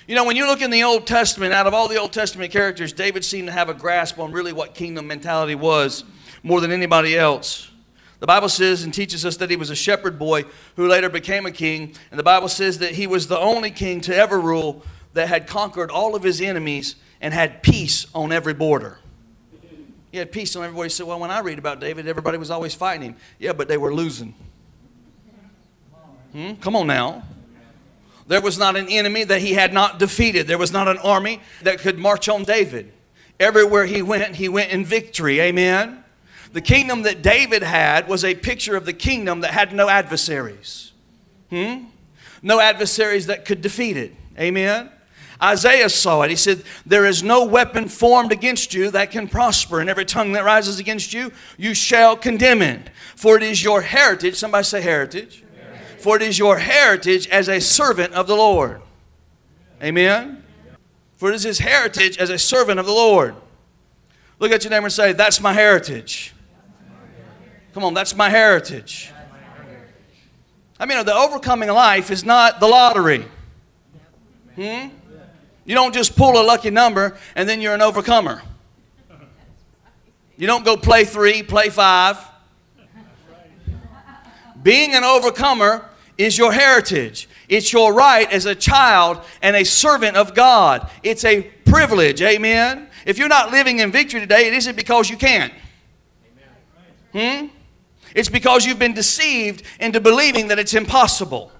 You 0.06 0.16
know, 0.16 0.26
when 0.26 0.36
you 0.36 0.46
look 0.48 0.62
in 0.62 0.70
the 0.70 0.84
Old 0.84 1.08
Testament, 1.08 1.54
out 1.54 1.66
of 1.66 1.74
all 1.74 1.88
the 1.88 1.98
Old 1.98 2.12
Testament 2.12 2.52
characters, 2.52 2.92
David 2.92 3.24
seemed 3.24 3.48
to 3.48 3.54
have 3.54 3.70
a 3.70 3.74
grasp 3.74 4.20
on 4.20 4.34
really 4.34 4.52
what 4.52 4.74
kingdom 4.74 5.08
mentality 5.08 5.56
was 5.56 6.04
more 6.44 6.60
than 6.60 6.72
anybody 6.72 7.18
else. 7.18 7.72
The 8.20 8.28
Bible 8.28 8.50
says 8.50 8.84
and 8.84 8.94
teaches 8.94 9.26
us 9.26 9.38
that 9.38 9.50
he 9.50 9.56
was 9.56 9.70
a 9.70 9.76
shepherd 9.76 10.20
boy 10.20 10.44
who 10.76 10.88
later 10.88 11.10
became 11.10 11.46
a 11.46 11.52
king. 11.52 11.96
And 12.12 12.20
the 12.20 12.24
Bible 12.24 12.50
says 12.50 12.80
that 12.80 12.92
he 12.92 13.08
was 13.08 13.28
the 13.28 13.40
only 13.40 13.72
king 13.72 14.02
to 14.02 14.16
ever 14.16 14.40
rule 14.40 14.84
that 15.14 15.30
had 15.30 15.48
conquered 15.48 15.90
all 15.90 16.16
of 16.16 16.24
his 16.24 16.42
enemies 16.42 16.96
and 17.22 17.34
had 17.34 17.64
peace 17.64 18.08
on 18.14 18.34
every 18.34 18.54
border. 18.54 18.98
He 20.12 20.18
had 20.18 20.32
peace 20.32 20.56
on 20.56 20.64
everybody. 20.64 20.90
said, 20.90 21.08
Well, 21.08 21.20
when 21.20 21.32
I 21.32 21.40
read 21.40 21.60
about 21.60 21.80
David, 21.80 22.08
everybody 22.08 22.38
was 22.38 22.52
always 22.52 22.76
fighting 22.76 23.10
him. 23.10 23.16
Yeah, 23.40 23.54
but 23.54 23.68
they 23.68 23.78
were 23.78 23.94
losing. 23.94 24.36
Hmm? 26.34 26.54
Come 26.56 26.76
on 26.76 26.88
now. 26.88 27.24
There 28.28 28.42
was 28.42 28.58
not 28.58 28.76
an 28.76 28.88
enemy 28.88 29.24
that 29.26 29.42
he 29.42 29.54
had 29.54 29.74
not 29.74 30.00
defeated. 30.00 30.48
There 30.48 30.58
was 30.58 30.72
not 30.72 30.88
an 30.88 30.98
army 31.00 31.42
that 31.62 31.80
could 31.80 31.98
march 31.98 32.30
on 32.30 32.44
David. 32.44 32.92
Everywhere 33.40 33.86
he 33.86 34.02
went, 34.02 34.36
he 34.36 34.48
went 34.48 34.72
in 34.72 34.86
victory. 34.86 35.42
Amen. 35.42 36.04
The 36.54 36.62
kingdom 36.62 37.02
that 37.02 37.22
David 37.22 37.64
had 37.64 38.08
was 38.08 38.24
a 38.24 38.36
picture 38.36 38.76
of 38.76 38.86
the 38.86 38.94
kingdom 38.94 39.42
that 39.42 39.52
had 39.52 39.74
no 39.74 39.90
adversaries. 39.90 40.92
Hmm? 41.50 41.86
No 42.42 42.60
adversaries 42.60 43.26
that 43.28 43.46
could 43.46 43.62
defeat 43.62 43.98
it. 43.98 44.16
Amen. 44.40 44.90
Isaiah 45.42 45.90
saw 45.90 46.22
it. 46.22 46.30
He 46.30 46.36
said, 46.36 46.64
There 46.86 47.06
is 47.06 47.24
no 47.24 47.44
weapon 47.44 47.90
formed 47.90 48.32
against 48.32 48.74
you 48.74 48.92
that 48.92 49.12
can 49.12 49.28
prosper, 49.28 49.82
and 49.82 49.90
every 49.90 50.06
tongue 50.06 50.32
that 50.34 50.46
rises 50.46 50.80
against 50.80 51.14
you, 51.14 51.32
you 51.58 51.74
shall 51.74 52.16
condemn 52.16 52.62
it. 52.62 52.90
For 53.16 53.36
it 53.36 53.44
is 53.44 53.64
your 53.64 53.82
heritage. 53.82 54.36
Somebody 54.36 54.64
say 54.64 54.82
heritage 54.82 55.43
for 56.04 56.18
it 56.18 56.22
is 56.22 56.38
your 56.38 56.58
heritage 56.58 57.30
as 57.30 57.48
a 57.48 57.62
servant 57.62 58.14
of 58.14 58.28
the 58.28 58.36
Lord. 58.36 58.82
Amen. 59.82 60.44
For 61.16 61.32
it 61.32 61.36
is 61.36 61.44
his 61.44 61.60
heritage 61.60 62.18
as 62.18 62.30
a 62.30 62.38
servant 62.38 62.78
of 62.78 62.86
the 62.86 62.92
Lord. 62.92 63.36
Look 64.38 64.52
at 64.52 64.66
your 64.66 64.72
neighbor 64.72 64.88
and 64.88 64.92
say, 64.92 65.14
That's 65.14 65.40
my 65.40 65.54
heritage. 65.54 66.34
Come 67.74 67.86
on, 67.86 67.94
that's 67.94 68.18
my 68.18 68.28
heritage. 68.28 69.14
I 70.78 70.86
mean, 70.86 71.06
the 71.06 71.16
overcoming 71.16 71.70
life 71.70 72.12
is 72.12 72.26
not 72.26 72.60
the 72.60 72.68
lottery. 72.68 73.26
Hmm? 74.56 74.90
You 75.64 75.74
don't 75.74 75.94
just 75.94 76.18
pull 76.18 76.40
a 76.40 76.44
lucky 76.44 76.70
number 76.70 77.16
and 77.34 77.48
then 77.48 77.62
you're 77.62 77.74
an 77.74 77.82
overcomer. 77.82 78.42
You 80.36 80.48
don't 80.48 80.66
go 80.66 80.76
play 80.76 81.06
three, 81.06 81.44
play 81.44 81.70
five. 81.70 82.18
Being 84.62 84.96
an 84.96 85.06
overcomer 85.06 85.90
is 86.18 86.38
your 86.38 86.52
heritage. 86.52 87.28
It's 87.50 87.74
your 87.74 87.94
right 87.94 88.32
as 88.32 88.46
a 88.46 88.56
child 88.56 89.22
and 89.42 89.56
a 89.56 89.64
servant 89.64 90.18
of 90.18 90.34
God. 90.34 90.90
It's 91.04 91.26
a 91.26 91.44
privilege. 91.66 92.22
Amen. 92.22 92.88
If 93.06 93.18
you're 93.18 93.28
not 93.28 93.52
living 93.52 93.80
in 93.80 93.92
victory 93.92 94.20
today, 94.20 94.48
it 94.48 94.54
isn't 94.54 94.76
because 94.76 95.10
you 95.10 95.18
can't. 95.18 95.54
Hmm? 97.12 97.48
It's 98.16 98.30
because 98.30 98.66
you've 98.66 98.80
been 98.80 98.94
deceived 98.94 99.64
into 99.80 100.00
believing 100.00 100.48
that 100.50 100.60
it's 100.60 100.74
impossible. 100.74 101.52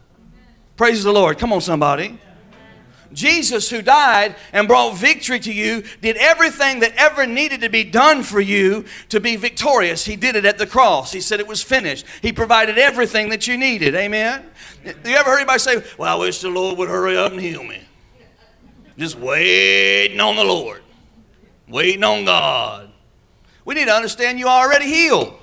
Praise 0.78 1.04
the 1.04 1.12
Lord. 1.12 1.38
Come 1.38 1.54
on, 1.54 1.62
somebody. 1.62 2.20
Jesus, 3.14 3.70
who 3.70 3.82
died 3.82 4.36
and 4.52 4.68
brought 4.68 4.98
victory 4.98 5.40
to 5.40 5.54
you, 5.54 5.84
did 6.02 6.18
everything 6.18 6.80
that 6.80 6.94
ever 6.96 7.26
needed 7.26 7.62
to 7.62 7.70
be 7.70 7.84
done 7.84 8.24
for 8.24 8.42
you 8.42 8.86
to 9.10 9.20
be 9.20 9.36
victorious. 9.36 10.06
He 10.06 10.16
did 10.16 10.36
it 10.36 10.46
at 10.46 10.58
the 10.58 10.68
cross. 10.68 11.12
He 11.12 11.22
said 11.22 11.40
it 11.40 11.48
was 11.48 11.62
finished. 11.62 12.06
He 12.22 12.34
provided 12.34 12.78
everything 12.78 13.30
that 13.30 13.48
you 13.48 13.58
needed. 13.58 13.96
Amen? 13.96 14.46
You 14.86 14.94
ever 15.16 15.30
heard 15.30 15.38
anybody 15.38 15.60
say, 15.60 15.84
Well, 15.98 16.18
I 16.18 16.20
wish 16.20 16.42
the 16.42 16.50
Lord 16.50 16.78
would 16.78 16.90
hurry 16.90 17.18
up 17.18 17.32
and 17.32 17.42
heal 17.42 17.64
me? 17.64 17.82
Just 18.98 19.18
waiting 19.18 20.20
on 20.20 20.36
the 20.36 20.44
Lord, 20.44 20.82
waiting 21.68 22.04
on 22.04 22.26
God. 22.26 22.92
We 23.66 23.76
need 23.76 23.86
to 23.86 23.94
understand 23.94 24.40
you 24.40 24.48
are 24.48 24.66
already 24.68 24.86
healed. 24.86 25.40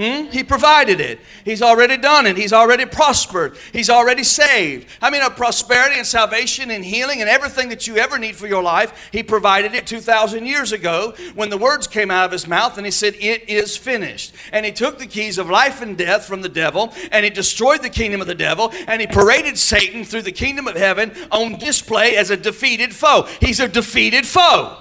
Hmm? 0.00 0.30
He 0.30 0.42
provided 0.42 0.98
it. 0.98 1.20
He's 1.44 1.60
already 1.60 1.98
done 1.98 2.26
it. 2.26 2.38
He's 2.38 2.54
already 2.54 2.86
prospered. 2.86 3.58
He's 3.70 3.90
already 3.90 4.24
saved. 4.24 4.88
I 5.02 5.10
mean, 5.10 5.20
of 5.20 5.36
prosperity 5.36 5.96
and 5.96 6.06
salvation 6.06 6.70
and 6.70 6.82
healing 6.82 7.20
and 7.20 7.28
everything 7.28 7.68
that 7.68 7.86
you 7.86 7.98
ever 7.98 8.18
need 8.18 8.34
for 8.34 8.46
your 8.46 8.62
life, 8.62 9.10
He 9.12 9.22
provided 9.22 9.74
it 9.74 9.86
2,000 9.86 10.46
years 10.46 10.72
ago 10.72 11.12
when 11.34 11.50
the 11.50 11.58
words 11.58 11.86
came 11.86 12.10
out 12.10 12.24
of 12.24 12.32
His 12.32 12.46
mouth 12.46 12.78
and 12.78 12.86
He 12.86 12.90
said, 12.90 13.14
It 13.16 13.46
is 13.50 13.76
finished. 13.76 14.34
And 14.54 14.64
He 14.64 14.72
took 14.72 14.98
the 14.98 15.06
keys 15.06 15.36
of 15.36 15.50
life 15.50 15.82
and 15.82 15.98
death 15.98 16.24
from 16.24 16.40
the 16.40 16.48
devil 16.48 16.94
and 17.12 17.22
He 17.22 17.30
destroyed 17.30 17.82
the 17.82 17.90
kingdom 17.90 18.22
of 18.22 18.26
the 18.26 18.34
devil 18.34 18.72
and 18.86 19.02
He 19.02 19.06
paraded 19.06 19.58
Satan 19.58 20.04
through 20.04 20.22
the 20.22 20.32
kingdom 20.32 20.66
of 20.66 20.76
heaven 20.76 21.12
on 21.30 21.58
display 21.58 22.16
as 22.16 22.30
a 22.30 22.38
defeated 22.38 22.94
foe. 22.94 23.28
He's 23.38 23.60
a 23.60 23.68
defeated 23.68 24.26
foe. 24.26 24.78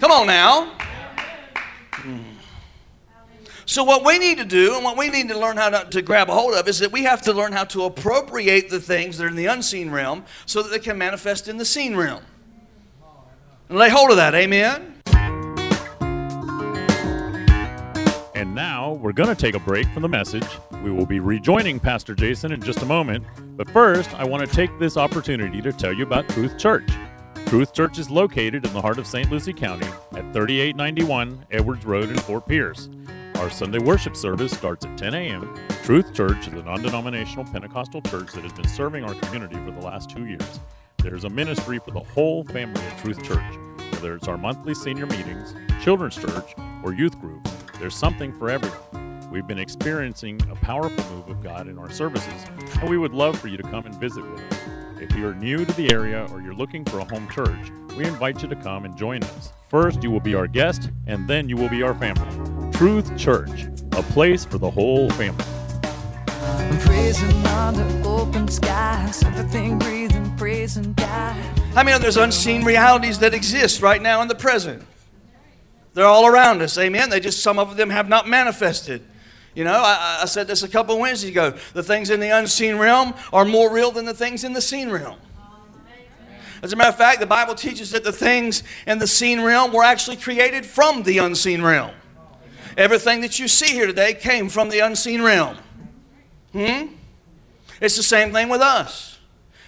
Come 0.00 0.10
on 0.10 0.26
now. 0.26 0.72
So, 3.70 3.84
what 3.84 4.04
we 4.04 4.18
need 4.18 4.38
to 4.38 4.44
do 4.44 4.74
and 4.74 4.82
what 4.82 4.96
we 4.96 5.10
need 5.10 5.28
to 5.28 5.38
learn 5.38 5.56
how 5.56 5.70
to, 5.70 5.88
to, 5.90 6.02
grab 6.02 6.28
a 6.28 6.34
hold 6.34 6.54
of 6.54 6.66
is 6.66 6.80
that 6.80 6.90
we 6.90 7.04
have 7.04 7.22
to 7.22 7.32
learn 7.32 7.52
how 7.52 7.62
to 7.66 7.84
appropriate 7.84 8.68
the 8.68 8.80
things 8.80 9.16
that 9.16 9.26
are 9.26 9.28
in 9.28 9.36
the 9.36 9.46
unseen 9.46 9.92
realm 9.92 10.24
so 10.44 10.60
that 10.60 10.70
they 10.70 10.80
can 10.80 10.98
manifest 10.98 11.46
in 11.46 11.56
the 11.56 11.64
seen 11.64 11.94
realm. 11.94 12.24
And 13.68 13.78
lay 13.78 13.88
hold 13.88 14.10
of 14.10 14.16
that, 14.16 14.34
amen? 14.34 15.00
And 18.34 18.56
now 18.56 18.94
we're 18.94 19.12
going 19.12 19.28
to 19.28 19.40
take 19.40 19.54
a 19.54 19.60
break 19.60 19.86
from 19.90 20.02
the 20.02 20.08
message. 20.08 20.48
We 20.82 20.90
will 20.90 21.06
be 21.06 21.20
rejoining 21.20 21.78
Pastor 21.78 22.16
Jason 22.16 22.50
in 22.50 22.60
just 22.60 22.82
a 22.82 22.86
moment. 22.86 23.24
But 23.56 23.70
first, 23.70 24.12
I 24.14 24.24
want 24.24 24.44
to 24.44 24.52
take 24.52 24.76
this 24.80 24.96
opportunity 24.96 25.62
to 25.62 25.72
tell 25.72 25.92
you 25.92 26.02
about 26.02 26.28
Truth 26.30 26.58
Church. 26.58 26.90
Truth 27.46 27.72
Church 27.72 28.00
is 28.00 28.10
located 28.10 28.66
in 28.66 28.72
the 28.72 28.80
heart 28.80 28.98
of 28.98 29.06
St. 29.06 29.30
Lucie 29.30 29.52
County 29.52 29.86
at 30.16 30.32
3891 30.32 31.46
Edwards 31.52 31.86
Road 31.86 32.10
in 32.10 32.16
Fort 32.16 32.48
Pierce. 32.48 32.88
Our 33.40 33.48
Sunday 33.48 33.78
worship 33.78 34.16
service 34.16 34.52
starts 34.52 34.84
at 34.84 34.98
10 34.98 35.14
a.m. 35.14 35.54
Truth 35.82 36.12
Church 36.12 36.46
is 36.46 36.52
a 36.52 36.62
non 36.62 36.82
denominational 36.82 37.46
Pentecostal 37.46 38.02
church 38.02 38.32
that 38.32 38.42
has 38.42 38.52
been 38.52 38.68
serving 38.68 39.02
our 39.02 39.14
community 39.14 39.54
for 39.64 39.70
the 39.70 39.80
last 39.80 40.10
two 40.10 40.26
years. 40.26 40.60
There's 40.98 41.24
a 41.24 41.30
ministry 41.30 41.78
for 41.78 41.90
the 41.90 42.00
whole 42.00 42.44
family 42.44 42.82
at 42.82 42.98
Truth 42.98 43.22
Church. 43.22 43.42
Whether 43.92 44.14
it's 44.14 44.28
our 44.28 44.36
monthly 44.36 44.74
senior 44.74 45.06
meetings, 45.06 45.54
children's 45.82 46.16
church, 46.16 46.54
or 46.84 46.92
youth 46.92 47.18
group, 47.18 47.48
there's 47.78 47.94
something 47.94 48.30
for 48.30 48.50
everyone. 48.50 49.30
We've 49.30 49.46
been 49.46 49.58
experiencing 49.58 50.38
a 50.50 50.56
powerful 50.56 51.02
move 51.16 51.30
of 51.30 51.42
God 51.42 51.66
in 51.66 51.78
our 51.78 51.90
services, 51.90 52.44
and 52.78 52.90
we 52.90 52.98
would 52.98 53.14
love 53.14 53.38
for 53.38 53.48
you 53.48 53.56
to 53.56 53.62
come 53.62 53.86
and 53.86 53.94
visit 53.94 54.22
with 54.30 54.52
us. 54.52 54.58
If 55.00 55.16
you're 55.16 55.34
new 55.34 55.64
to 55.64 55.72
the 55.72 55.90
area 55.94 56.28
or 56.30 56.42
you're 56.42 56.52
looking 56.52 56.84
for 56.84 56.98
a 56.98 57.04
home 57.04 57.26
church, 57.30 57.72
we 57.96 58.04
invite 58.04 58.42
you 58.42 58.48
to 58.48 58.56
come 58.56 58.84
and 58.84 58.94
join 58.98 59.22
us. 59.22 59.54
First, 59.70 60.02
you 60.02 60.10
will 60.10 60.20
be 60.20 60.34
our 60.34 60.46
guest, 60.46 60.90
and 61.06 61.26
then 61.26 61.48
you 61.48 61.56
will 61.56 61.70
be 61.70 61.82
our 61.82 61.94
family. 61.94 62.59
Truth 62.80 63.14
Church, 63.18 63.66
a 63.92 64.02
place 64.02 64.46
for 64.46 64.56
the 64.56 64.70
whole 64.70 65.10
family. 65.10 65.44
under 67.46 68.08
open 68.08 68.48
skies, 68.48 69.22
everything 69.22 69.78
breathing, 69.78 70.34
praising 70.38 70.94
God. 70.94 71.36
I 71.76 71.82
mean, 71.82 72.00
there's 72.00 72.16
unseen 72.16 72.64
realities 72.64 73.18
that 73.18 73.34
exist 73.34 73.82
right 73.82 74.00
now 74.00 74.22
in 74.22 74.28
the 74.28 74.34
present. 74.34 74.82
They're 75.92 76.06
all 76.06 76.26
around 76.26 76.62
us, 76.62 76.78
amen. 76.78 77.10
They 77.10 77.20
just, 77.20 77.42
some 77.42 77.58
of 77.58 77.76
them 77.76 77.90
have 77.90 78.08
not 78.08 78.26
manifested. 78.26 79.02
You 79.54 79.64
know, 79.64 79.74
I, 79.74 80.20
I 80.22 80.24
said 80.24 80.46
this 80.46 80.62
a 80.62 80.68
couple 80.68 80.94
of 80.94 81.02
Wednesdays 81.02 81.32
ago. 81.32 81.50
The 81.74 81.82
things 81.82 82.08
in 82.08 82.18
the 82.18 82.30
unseen 82.30 82.78
realm 82.78 83.12
are 83.30 83.44
more 83.44 83.70
real 83.70 83.90
than 83.90 84.06
the 84.06 84.14
things 84.14 84.42
in 84.42 84.54
the 84.54 84.62
seen 84.62 84.88
realm. 84.88 85.18
As 86.62 86.72
a 86.72 86.76
matter 86.76 86.88
of 86.88 86.96
fact, 86.96 87.20
the 87.20 87.26
Bible 87.26 87.54
teaches 87.54 87.90
that 87.90 88.04
the 88.04 88.12
things 88.12 88.62
in 88.86 88.98
the 88.98 89.06
seen 89.06 89.42
realm 89.42 89.70
were 89.70 89.84
actually 89.84 90.16
created 90.16 90.64
from 90.64 91.02
the 91.02 91.18
unseen 91.18 91.60
realm. 91.60 91.90
Everything 92.80 93.20
that 93.20 93.38
you 93.38 93.46
see 93.46 93.74
here 93.74 93.86
today 93.86 94.14
came 94.14 94.48
from 94.48 94.70
the 94.70 94.78
unseen 94.78 95.20
realm. 95.20 95.58
Hmm? 96.52 96.86
It's 97.78 97.98
the 97.98 98.02
same 98.02 98.32
thing 98.32 98.48
with 98.48 98.62
us. 98.62 99.18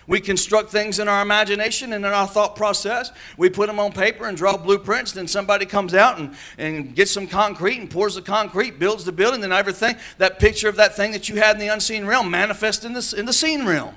We 0.07 0.19
construct 0.19 0.71
things 0.71 0.99
in 0.99 1.09
our 1.09 1.21
imagination 1.21 1.93
and 1.93 2.07
in 2.07 2.11
our 2.11 2.27
thought 2.27 2.57
process. 2.57 3.13
We 3.37 3.51
put 3.51 3.67
them 3.67 3.79
on 3.79 3.93
paper 3.93 4.25
and 4.25 4.35
draw 4.35 4.57
blueprints. 4.57 5.13
Then 5.13 5.29
somebody 5.29 5.67
comes 5.67 5.93
out 5.93 6.21
and, 6.21 6.35
and 6.57 6.95
gets 6.95 7.11
some 7.11 7.27
concrete 7.27 7.81
and 7.81 7.91
pours 7.91 8.15
the 8.15 8.23
concrete, 8.23 8.79
builds 8.79 9.05
the 9.05 9.13
building, 9.13 9.43
then 9.43 9.53
everything, 9.53 9.97
that 10.17 10.39
picture 10.39 10.71
of 10.71 10.77
that 10.77 10.97
thing 10.97 11.13
that 11.13 11.29
you 11.29 11.37
had 11.37 11.57
in 11.57 11.61
the 11.61 11.69
unseen 11.69 12.07
realm 12.07 12.31
manifests 12.31 12.83
in 12.83 12.95
the, 12.95 13.15
in 13.19 13.27
the 13.27 13.33
seen 13.35 13.67
realm. 13.67 13.95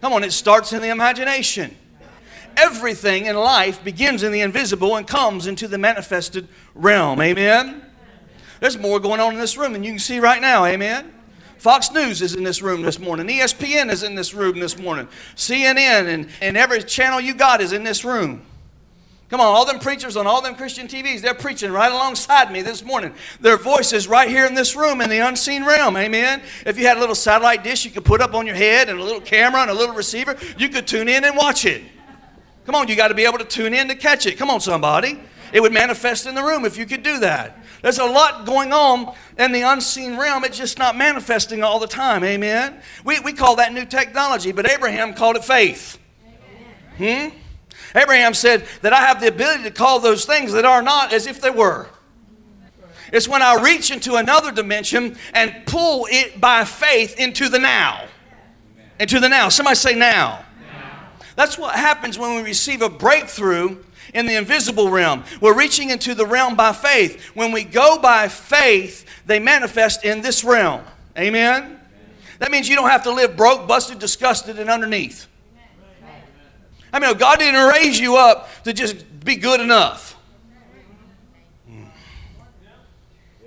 Come 0.00 0.14
on, 0.14 0.24
it 0.24 0.32
starts 0.32 0.72
in 0.72 0.80
the 0.80 0.88
imagination. 0.88 1.76
Everything 2.56 3.26
in 3.26 3.36
life 3.36 3.84
begins 3.84 4.22
in 4.22 4.32
the 4.32 4.40
invisible 4.40 4.96
and 4.96 5.06
comes 5.06 5.46
into 5.46 5.68
the 5.68 5.76
manifested 5.76 6.48
realm. 6.74 7.20
Amen? 7.20 7.81
There's 8.62 8.78
more 8.78 9.00
going 9.00 9.18
on 9.18 9.32
in 9.32 9.40
this 9.40 9.56
room 9.56 9.72
than 9.72 9.82
you 9.82 9.90
can 9.90 9.98
see 9.98 10.20
right 10.20 10.40
now. 10.40 10.64
Amen. 10.64 11.12
Fox 11.58 11.90
News 11.90 12.22
is 12.22 12.36
in 12.36 12.44
this 12.44 12.62
room 12.62 12.82
this 12.82 13.00
morning. 13.00 13.26
ESPN 13.26 13.90
is 13.90 14.04
in 14.04 14.14
this 14.14 14.34
room 14.34 14.60
this 14.60 14.78
morning. 14.78 15.08
CNN 15.34 16.06
and, 16.06 16.28
and 16.40 16.56
every 16.56 16.80
channel 16.80 17.20
you 17.20 17.34
got 17.34 17.60
is 17.60 17.72
in 17.72 17.82
this 17.82 18.04
room. 18.04 18.40
Come 19.30 19.40
on, 19.40 19.48
all 19.48 19.64
them 19.64 19.80
preachers 19.80 20.16
on 20.16 20.28
all 20.28 20.40
them 20.42 20.54
Christian 20.54 20.86
TVs, 20.86 21.22
they're 21.22 21.34
preaching 21.34 21.72
right 21.72 21.90
alongside 21.90 22.52
me 22.52 22.62
this 22.62 22.84
morning. 22.84 23.12
Their 23.40 23.56
voices 23.56 24.06
right 24.06 24.28
here 24.28 24.46
in 24.46 24.54
this 24.54 24.76
room 24.76 25.00
in 25.00 25.10
the 25.10 25.18
unseen 25.18 25.64
realm. 25.64 25.96
Amen. 25.96 26.40
If 26.64 26.78
you 26.78 26.86
had 26.86 26.98
a 26.98 27.00
little 27.00 27.16
satellite 27.16 27.64
dish 27.64 27.84
you 27.84 27.90
could 27.90 28.04
put 28.04 28.20
up 28.20 28.32
on 28.32 28.46
your 28.46 28.54
head 28.54 28.88
and 28.88 29.00
a 29.00 29.02
little 29.02 29.20
camera 29.20 29.62
and 29.62 29.72
a 29.72 29.74
little 29.74 29.96
receiver, 29.96 30.36
you 30.56 30.68
could 30.68 30.86
tune 30.86 31.08
in 31.08 31.24
and 31.24 31.36
watch 31.36 31.64
it. 31.64 31.82
Come 32.64 32.76
on, 32.76 32.86
you 32.86 32.94
got 32.94 33.08
to 33.08 33.14
be 33.14 33.24
able 33.24 33.38
to 33.38 33.44
tune 33.44 33.74
in 33.74 33.88
to 33.88 33.96
catch 33.96 34.24
it. 34.24 34.38
Come 34.38 34.50
on, 34.50 34.60
somebody. 34.60 35.18
It 35.52 35.60
would 35.60 35.72
manifest 35.72 36.26
in 36.26 36.36
the 36.36 36.44
room 36.44 36.64
if 36.64 36.78
you 36.78 36.86
could 36.86 37.02
do 37.02 37.18
that. 37.18 37.58
There's 37.82 37.98
a 37.98 38.06
lot 38.06 38.46
going 38.46 38.72
on 38.72 39.14
in 39.38 39.50
the 39.50 39.62
unseen 39.62 40.16
realm. 40.16 40.44
It's 40.44 40.56
just 40.56 40.78
not 40.78 40.96
manifesting 40.96 41.62
all 41.64 41.80
the 41.80 41.88
time. 41.88 42.22
Amen. 42.22 42.80
We, 43.04 43.18
we 43.20 43.32
call 43.32 43.56
that 43.56 43.72
new 43.72 43.84
technology, 43.84 44.52
but 44.52 44.70
Abraham 44.70 45.14
called 45.14 45.36
it 45.36 45.44
faith. 45.44 45.98
Hmm? 46.96 47.28
Abraham 47.94 48.34
said 48.34 48.66
that 48.82 48.92
I 48.92 49.00
have 49.00 49.20
the 49.20 49.28
ability 49.28 49.64
to 49.64 49.70
call 49.70 49.98
those 49.98 50.24
things 50.24 50.52
that 50.52 50.64
are 50.64 50.80
not 50.80 51.12
as 51.12 51.26
if 51.26 51.40
they 51.40 51.50
were. 51.50 51.88
It's 53.12 53.28
when 53.28 53.42
I 53.42 53.60
reach 53.62 53.90
into 53.90 54.14
another 54.14 54.52
dimension 54.52 55.16
and 55.34 55.66
pull 55.66 56.06
it 56.10 56.40
by 56.40 56.64
faith 56.64 57.18
into 57.18 57.48
the 57.48 57.58
now. 57.58 58.06
Into 58.98 59.20
the 59.20 59.28
now. 59.28 59.48
Somebody 59.48 59.76
say 59.76 59.94
now. 59.94 60.44
That's 61.34 61.58
what 61.58 61.74
happens 61.74 62.18
when 62.18 62.36
we 62.36 62.42
receive 62.42 62.80
a 62.82 62.88
breakthrough 62.88 63.82
in 64.12 64.26
the 64.26 64.36
invisible 64.36 64.90
realm. 64.90 65.24
We're 65.40 65.56
reaching 65.56 65.90
into 65.90 66.14
the 66.14 66.26
realm 66.26 66.54
by 66.54 66.72
faith. 66.72 67.22
When 67.34 67.52
we 67.52 67.64
go 67.64 67.98
by 67.98 68.28
faith, 68.28 69.06
they 69.26 69.38
manifest 69.38 70.04
in 70.04 70.20
this 70.22 70.44
realm. 70.44 70.82
Amen? 71.16 71.80
That 72.38 72.50
means 72.50 72.68
you 72.68 72.74
don't 72.74 72.90
have 72.90 73.04
to 73.04 73.12
live 73.12 73.36
broke, 73.36 73.68
busted, 73.68 73.98
disgusted, 73.98 74.58
and 74.58 74.68
underneath. 74.68 75.28
I 76.92 76.98
mean, 76.98 77.16
God 77.16 77.38
didn't 77.38 77.68
raise 77.68 77.98
you 77.98 78.16
up 78.16 78.48
to 78.64 78.72
just 78.72 79.24
be 79.24 79.36
good 79.36 79.60
enough. 79.60 80.12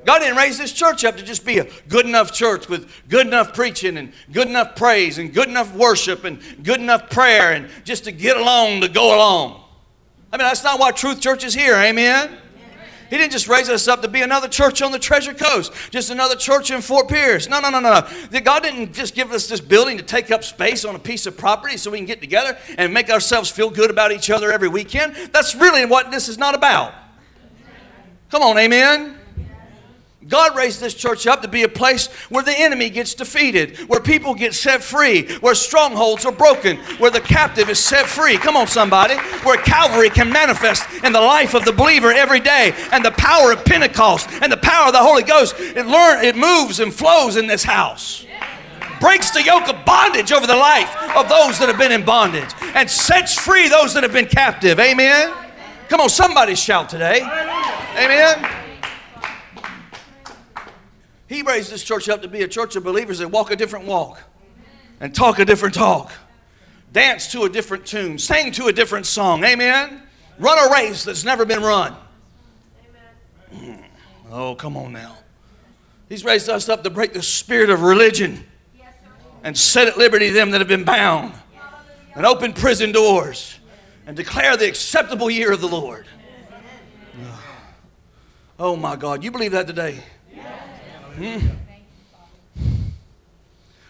God 0.06 0.20
didn't 0.20 0.38
raise 0.38 0.60
this 0.60 0.72
church 0.72 1.04
up 1.04 1.18
to 1.18 1.24
just 1.24 1.46
be 1.46 1.58
a 1.58 1.68
good 1.90 2.06
enough 2.06 2.32
church 2.32 2.70
with 2.70 2.90
good 3.10 3.26
enough 3.26 3.56
preaching 3.56 3.98
and 3.98 4.14
good 4.32 4.48
enough 4.48 4.76
praise 4.76 5.18
and 5.18 5.34
good 5.34 5.50
enough 5.50 5.74
worship 5.76 6.24
and 6.24 6.40
good 6.64 6.80
enough 6.80 7.10
prayer 7.10 7.54
and 7.54 7.70
just 7.84 8.04
to 8.04 8.12
get 8.12 8.38
along 8.38 8.82
to 8.82 8.88
go 8.88 9.16
along. 9.16 9.65
I 10.32 10.38
mean, 10.38 10.48
that's 10.48 10.64
not 10.64 10.80
why 10.80 10.92
Truth 10.92 11.22
Church 11.22 11.44
is 11.44 11.54
here. 11.54 11.76
Amen. 11.76 12.38
He 13.10 13.18
didn't 13.18 13.32
just 13.32 13.48
raise 13.48 13.70
us 13.70 13.88
up 13.88 14.02
to 14.02 14.08
be 14.08 14.24
another 14.24 14.48
church 14.48 14.82
on 14.82 14.92
the 14.92 15.00
Treasure 15.00 15.34
Coast, 15.34 15.72
just 15.92 16.10
another 16.10 16.36
church 16.36 16.72
in 16.72 16.82
Fort 16.82 17.08
Pierce. 17.08 17.48
No, 17.48 17.60
no, 17.60 17.70
no, 17.70 17.80
no, 17.80 18.02
no. 18.32 18.40
God 18.42 18.64
didn't 18.64 18.94
just 18.94 19.14
give 19.14 19.32
us 19.32 19.48
this 19.48 19.62
building 19.62 19.98
to 19.98 20.04
take 20.04 20.32
up 20.32 20.44
space 20.44 20.84
on 20.86 20.96
a 20.96 21.00
piece 21.00 21.28
of 21.28 21.38
property 21.38 21.78
so 21.78 21.92
we 21.92 21.98
can 21.98 22.08
get 22.08 22.20
together 22.20 22.58
and 22.78 22.94
make 22.94 23.12
ourselves 23.12 23.50
feel 23.50 23.70
good 23.70 23.92
about 23.92 24.12
each 24.12 24.30
other 24.30 24.52
every 24.52 24.68
weekend. 24.68 25.16
That's 25.32 25.54
really 25.54 25.86
what 25.86 26.10
this 26.12 26.28
is 26.28 26.38
not 26.38 26.56
about. 26.56 26.94
Come 28.32 28.42
on, 28.42 28.58
amen. 28.58 29.20
God 30.28 30.56
raised 30.56 30.80
this 30.80 30.96
church 30.96 31.28
up 31.28 31.44
to 31.44 31.48
be 31.48 31.64
a 31.64 31.70
place 31.70 32.08
where 32.30 32.44
the 32.44 32.58
enemy 32.58 32.90
gets 32.90 33.14
defeated, 33.14 33.78
where 33.88 34.00
people 34.00 34.34
get 34.34 34.56
set 34.56 34.84
free, 34.84 35.28
where 35.38 35.54
strongholds 35.54 36.26
are 36.26 36.32
broken, 36.32 36.78
where 36.98 37.12
the 37.12 37.22
captive 37.22 37.70
is 37.70 37.78
set 37.78 38.08
free. 38.08 38.38
Come 38.38 38.58
on, 38.58 38.68
somebody. 38.68 39.16
Where 39.44 39.58
Calvary 39.58 40.10
can 40.10 40.32
manifest 40.32 40.88
in 41.04 41.14
the 41.14 41.22
life 41.22 41.54
of 41.54 41.64
the 41.64 41.72
believer 41.72 42.12
every 42.12 42.40
day, 42.40 42.74
and 42.92 43.06
the 43.06 43.12
power 43.12 43.52
of 43.52 43.64
Pentecost 43.66 44.28
and 44.42 44.52
the 44.52 44.58
power 44.58 44.88
of 44.88 44.94
the 44.94 45.00
Holy 45.00 45.22
Ghost. 45.24 45.56
It 45.60 45.86
learn, 45.86 46.26
it 46.26 46.36
moves 46.36 46.80
and 46.80 46.92
flows 46.92 47.36
in 47.36 47.46
this 47.46 47.64
house. 47.64 48.26
Breaks 49.00 49.30
the 49.30 49.44
yoke 49.44 49.68
of 49.68 49.86
bondage 49.86 50.32
over 50.32 50.48
the 50.48 50.56
life 50.56 50.90
of 51.16 51.30
those 51.30 51.60
that 51.60 51.68
have 51.68 51.78
been 51.78 51.92
in 51.92 52.04
bondage 52.04 52.50
and 52.74 52.90
sets 52.90 53.38
free 53.38 53.68
those 53.70 53.94
that 53.94 54.02
have 54.02 54.14
been 54.14 54.26
captive. 54.26 54.80
Amen. 54.80 55.34
Come 55.90 56.02
on, 56.02 56.10
somebody 56.10 56.56
shout 56.56 56.90
today. 56.90 57.22
Amen. 57.22 58.65
He 61.28 61.42
raised 61.42 61.72
this 61.72 61.84
church 61.84 62.08
up 62.10 62.22
to 62.22 62.28
be 62.28 62.42
a 62.42 62.48
church 62.48 62.76
of 62.76 62.84
believers 62.84 63.20
that 63.20 63.30
walk 63.30 63.52
a 63.52 63.56
different 63.56 63.86
walk 63.86 64.22
and 65.00 65.14
talk 65.14 65.40
a 65.40 65.46
different 65.46 65.74
talk, 65.74 66.12
dance 66.94 67.32
to 67.32 67.44
a 67.44 67.50
different 67.50 67.86
tune, 67.86 68.20
sing 68.20 68.52
to 68.54 68.68
a 68.68 68.74
different 68.74 69.06
song. 69.06 69.44
Amen. 69.44 70.04
Run 70.38 70.58
a 70.60 70.74
race 70.74 71.04
that's 71.04 71.24
never 71.24 71.46
been 71.46 71.62
run. 71.62 71.96
Mm. 73.54 73.84
Oh, 74.32 74.56
come 74.56 74.78
on 74.78 74.94
now. 74.94 75.18
He's 76.10 76.24
raised 76.24 76.50
us 76.50 76.70
up 76.70 76.84
to 76.84 76.90
break 76.90 77.14
the 77.14 77.22
spirit 77.22 77.70
of 77.70 77.82
religion 77.82 78.46
and 79.44 79.58
set 79.58 79.88
at 79.88 79.98
liberty 79.98 80.30
them 80.30 80.52
that 80.52 80.62
have 80.62 80.68
been 80.68 80.84
bound 80.84 81.34
and 82.16 82.26
open 82.26 82.54
prison 82.54 82.92
doors 82.92 83.60
and 84.06 84.16
declare 84.16 84.56
the 84.58 84.68
acceptable 84.68 85.30
year 85.30 85.52
of 85.52 85.62
the 85.62 85.68
Lord. 85.68 86.06
Oh 88.58 88.76
my 88.76 88.96
God, 88.96 89.24
you 89.24 89.32
believe 89.32 89.52
that 89.52 89.68
today? 89.68 90.00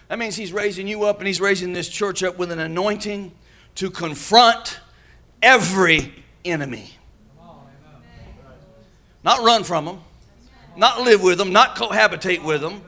That 0.08 0.20
means 0.20 0.36
he's 0.36 0.54
raising 0.54 0.88
you 0.88 1.06
up 1.06 1.18
and 1.20 1.28
he's 1.28 1.42
raising 1.42 1.74
this 1.74 1.90
church 1.90 2.24
up 2.24 2.38
with 2.38 2.52
an 2.52 2.60
anointing 2.60 3.32
to 3.76 3.90
confront 3.90 4.80
every 5.42 6.14
enemy. 6.44 6.92
Not 9.24 9.44
run 9.44 9.64
from 9.64 9.86
them, 9.86 10.02
not 10.78 11.02
live 11.02 11.24
with 11.24 11.40
them, 11.40 11.52
not 11.52 11.76
cohabitate 11.76 12.44
with 12.44 12.62
them, 12.62 12.84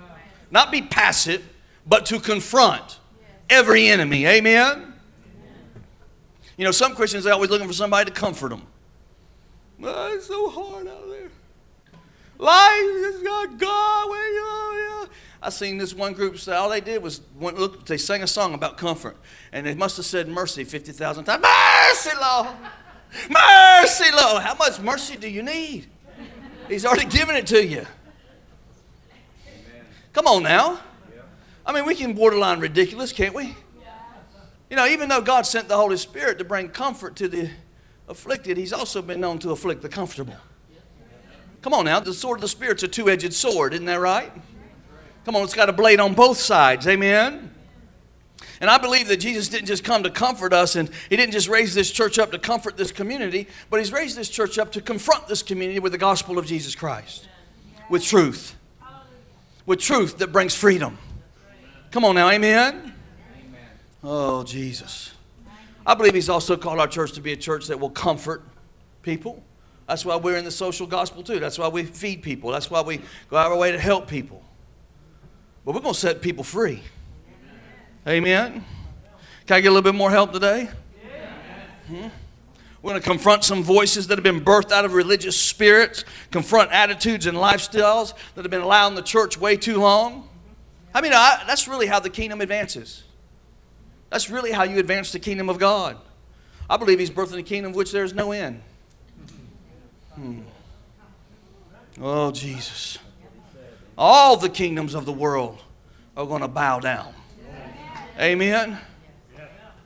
not 0.51 0.71
be 0.71 0.83
passive, 0.83 1.43
but 1.87 2.05
to 2.07 2.19
confront 2.19 2.99
every 3.49 3.87
enemy. 3.87 4.27
Amen? 4.27 4.93
You 6.57 6.65
know, 6.65 6.71
some 6.71 6.95
Christians 6.95 7.25
are 7.25 7.33
always 7.33 7.49
looking 7.49 7.67
for 7.67 7.73
somebody 7.73 8.11
to 8.11 8.19
comfort 8.19 8.49
them. 8.49 8.63
Oh, 9.83 10.13
it's 10.13 10.27
so 10.27 10.49
hard. 10.49 10.87
Life 12.37 13.23
got 13.23 13.57
God. 13.57 14.09
Where 14.09 14.33
you 14.33 14.41
are, 14.41 15.09
I 15.41 15.49
seen 15.49 15.77
this 15.77 15.93
one 15.93 16.13
group 16.13 16.37
say 16.37 16.55
all 16.55 16.69
they 16.69 16.81
did 16.81 17.01
was 17.01 17.21
went, 17.39 17.57
look. 17.57 17.85
They 17.85 17.97
sang 17.97 18.23
a 18.23 18.27
song 18.27 18.53
about 18.53 18.77
comfort, 18.77 19.17
and 19.51 19.65
they 19.65 19.75
must 19.75 19.97
have 19.97 20.05
said 20.05 20.27
mercy 20.27 20.63
fifty 20.63 20.91
thousand 20.91 21.25
times. 21.25 21.43
Mercy, 21.43 22.17
Lord. 22.19 22.47
Mercy, 23.29 24.11
Lord. 24.15 24.43
How 24.43 24.55
much 24.55 24.79
mercy 24.79 25.15
do 25.17 25.29
you 25.29 25.43
need? 25.43 25.87
He's 26.67 26.85
already 26.85 27.05
given 27.05 27.35
it 27.35 27.47
to 27.47 27.65
you. 27.65 27.85
Come 30.13 30.27
on 30.27 30.43
now. 30.43 30.79
I 31.65 31.73
mean, 31.73 31.85
we 31.85 31.95
can 31.95 32.13
borderline 32.13 32.59
ridiculous, 32.59 33.11
can't 33.11 33.35
we? 33.35 33.55
You 34.69 34.75
know, 34.75 34.85
even 34.85 35.07
though 35.07 35.21
God 35.21 35.45
sent 35.45 35.67
the 35.69 35.77
Holy 35.77 35.97
Spirit 35.97 36.37
to 36.39 36.43
bring 36.43 36.69
comfort 36.69 37.15
to 37.17 37.27
the 37.27 37.49
afflicted, 38.09 38.57
He's 38.57 38.73
also 38.73 39.01
been 39.01 39.21
known 39.21 39.39
to 39.39 39.51
afflict 39.51 39.81
the 39.81 39.89
comfortable. 39.89 40.35
Come 41.67 41.79
on 41.79 41.83
now, 41.83 41.99
the 41.99 42.13
sword 42.13 42.37
of 42.37 42.41
the 42.43 42.47
Spirit's 42.47 42.83
a 42.83 42.87
two 42.87 43.09
edged 43.09 43.33
sword, 43.33 43.73
isn't 43.73 43.87
that 43.87 43.99
right? 43.99 44.31
Come 45.25 45.35
on, 45.35 45.43
it's 45.43 45.53
got 45.53 45.67
a 45.67 45.73
blade 45.73 45.99
on 45.99 46.13
both 46.13 46.37
sides, 46.37 46.87
amen? 46.87 47.53
And 48.61 48.69
I 48.69 48.77
believe 48.77 49.09
that 49.09 49.17
Jesus 49.17 49.49
didn't 49.49 49.67
just 49.67 49.83
come 49.83 50.01
to 50.03 50.09
comfort 50.09 50.53
us 50.53 50.77
and 50.77 50.89
He 51.09 51.17
didn't 51.17 51.33
just 51.33 51.49
raise 51.49 51.75
this 51.75 51.91
church 51.91 52.19
up 52.19 52.31
to 52.31 52.39
comfort 52.39 52.77
this 52.77 52.93
community, 52.93 53.49
but 53.69 53.81
He's 53.81 53.91
raised 53.91 54.15
this 54.17 54.29
church 54.29 54.57
up 54.57 54.71
to 54.71 54.81
confront 54.81 55.27
this 55.27 55.43
community 55.43 55.81
with 55.81 55.91
the 55.91 55.97
gospel 55.97 56.37
of 56.37 56.45
Jesus 56.45 56.73
Christ, 56.73 57.27
with 57.89 58.01
truth, 58.01 58.55
with 59.65 59.81
truth 59.81 60.19
that 60.19 60.31
brings 60.31 60.55
freedom. 60.55 60.97
Come 61.91 62.05
on 62.05 62.15
now, 62.15 62.29
amen? 62.29 62.93
Oh, 64.01 64.41
Jesus. 64.45 65.11
I 65.85 65.95
believe 65.95 66.13
He's 66.13 66.29
also 66.29 66.55
called 66.55 66.79
our 66.79 66.87
church 66.87 67.11
to 67.11 67.19
be 67.19 67.33
a 67.33 67.37
church 67.37 67.67
that 67.67 67.77
will 67.77 67.89
comfort 67.89 68.41
people. 69.01 69.43
That's 69.87 70.05
why 70.05 70.17
we're 70.17 70.37
in 70.37 70.45
the 70.45 70.51
social 70.51 70.85
gospel 70.85 71.23
too. 71.23 71.39
That's 71.39 71.57
why 71.57 71.69
we 71.69 71.83
feed 71.83 72.21
people. 72.21 72.51
That's 72.51 72.69
why 72.69 72.81
we 72.81 72.97
go 73.29 73.37
out 73.37 73.47
of 73.47 73.53
our 73.53 73.57
way 73.57 73.71
to 73.71 73.79
help 73.79 74.07
people. 74.07 74.43
But 75.65 75.75
we're 75.75 75.81
going 75.81 75.93
to 75.93 75.99
set 75.99 76.21
people 76.21 76.43
free. 76.43 76.81
Amen. 78.07 78.63
Can 79.45 79.55
I 79.55 79.61
get 79.61 79.67
a 79.67 79.71
little 79.71 79.81
bit 79.81 79.95
more 79.95 80.11
help 80.11 80.33
today? 80.33 80.69
Hmm? 81.87 82.07
We're 82.81 82.91
going 82.91 83.01
to 83.01 83.07
confront 83.07 83.43
some 83.43 83.63
voices 83.63 84.07
that 84.07 84.17
have 84.17 84.23
been 84.23 84.43
birthed 84.43 84.71
out 84.71 84.85
of 84.85 84.93
religious 84.93 85.39
spirits, 85.39 86.05
confront 86.31 86.71
attitudes 86.71 87.25
and 87.25 87.37
lifestyles 87.37 88.13
that 88.35 88.43
have 88.43 88.51
been 88.51 88.61
allowed 88.61 88.89
in 88.89 88.95
the 88.95 89.01
church 89.01 89.37
way 89.37 89.57
too 89.57 89.77
long. 89.77 90.29
I 90.93 91.01
mean, 91.01 91.13
I, 91.13 91.43
that's 91.47 91.67
really 91.67 91.87
how 91.87 91.99
the 91.99 92.09
kingdom 92.09 92.39
advances. 92.41 93.03
That's 94.09 94.29
really 94.29 94.51
how 94.51 94.63
you 94.63 94.79
advance 94.79 95.11
the 95.11 95.19
kingdom 95.19 95.49
of 95.49 95.59
God. 95.59 95.97
I 96.69 96.77
believe 96.77 96.99
He's 96.99 97.11
birthing 97.11 97.39
a 97.39 97.43
kingdom 97.43 97.71
of 97.71 97.75
which 97.75 97.91
there 97.91 98.03
is 98.03 98.13
no 98.13 98.31
end. 98.31 98.61
Hmm. 100.17 100.39
Oh, 102.01 102.31
Jesus. 102.31 102.97
All 103.95 104.35
the 104.35 104.49
kingdoms 104.49 104.95
of 104.95 105.05
the 105.05 105.13
world 105.13 105.59
are 106.15 106.25
going 106.25 106.41
to 106.41 106.47
bow 106.47 106.79
down. 106.79 107.13
Amen. 108.19 108.79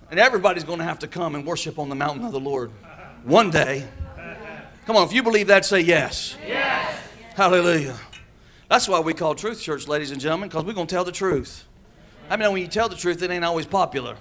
And 0.10 0.20
everybody's 0.20 0.64
going 0.64 0.80
to 0.80 0.86
have 0.86 1.00
to 1.00 1.08
come 1.08 1.36
and 1.36 1.46
worship 1.46 1.78
on 1.78 1.90
the 1.90 1.96
mountain 1.96 2.24
of 2.24 2.32
the 2.32 2.40
Lord 2.40 2.72
one 3.26 3.50
day. 3.50 3.86
Come 4.86 4.96
on, 4.96 5.06
if 5.06 5.14
you 5.14 5.22
believe 5.22 5.48
that, 5.48 5.66
say 5.66 5.82
yes. 5.82 6.38
Yes. 6.48 6.98
Hallelujah. 7.36 7.98
That's 8.70 8.88
why 8.88 9.02
we 9.02 9.14
call 9.14 9.36
Truth 9.36 9.62
Church, 9.62 9.86
ladies 9.86 10.12
and 10.12 10.22
gentlemen, 10.22 10.48
because 10.48 10.64
we're 10.64 10.74
going 10.74 10.88
to 10.88 10.96
tell 10.96 11.04
the 11.04 11.12
truth. 11.12 11.66
I 12.30 12.38
mean, 12.38 12.54
when 12.54 12.62
you 12.62 12.70
tell 12.70 12.88
the 12.88 12.96
truth, 12.96 13.22
it 13.22 13.30
ain't 13.30 13.44
always 13.44 13.66
popular. 13.66 14.16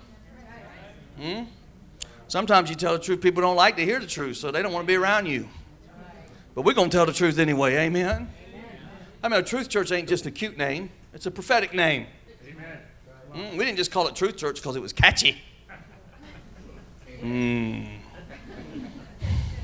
Hmm? 1.20 1.44
Sometimes 2.26 2.68
you 2.68 2.74
tell 2.74 2.94
the 2.94 2.98
truth, 2.98 3.20
people 3.20 3.42
don't 3.42 3.56
like 3.56 3.76
to 3.76 3.84
hear 3.84 4.00
the 4.00 4.06
truth, 4.08 4.38
so 4.38 4.50
they 4.50 4.60
don't 4.60 4.72
want 4.72 4.84
to 4.84 4.92
be 4.92 4.96
around 4.96 5.26
you. 5.26 5.48
But 6.54 6.62
we're 6.62 6.74
going 6.74 6.90
to 6.90 6.96
tell 6.96 7.06
the 7.06 7.12
truth 7.12 7.38
anyway. 7.38 7.76
Amen. 7.76 8.28
I 9.22 9.28
mean, 9.28 9.40
a 9.40 9.42
truth 9.42 9.68
church 9.68 9.92
ain't 9.92 10.08
just 10.08 10.26
a 10.26 10.30
cute 10.30 10.56
name, 10.56 10.90
it's 11.12 11.26
a 11.26 11.30
prophetic 11.30 11.74
name. 11.74 12.06
Mm, 13.34 13.52
we 13.52 13.64
didn't 13.64 13.76
just 13.76 13.92
call 13.92 14.08
it 14.08 14.16
Truth 14.16 14.36
Church 14.36 14.56
because 14.56 14.76
it 14.76 14.82
was 14.82 14.92
catchy. 14.92 15.40
Mm. 17.22 17.86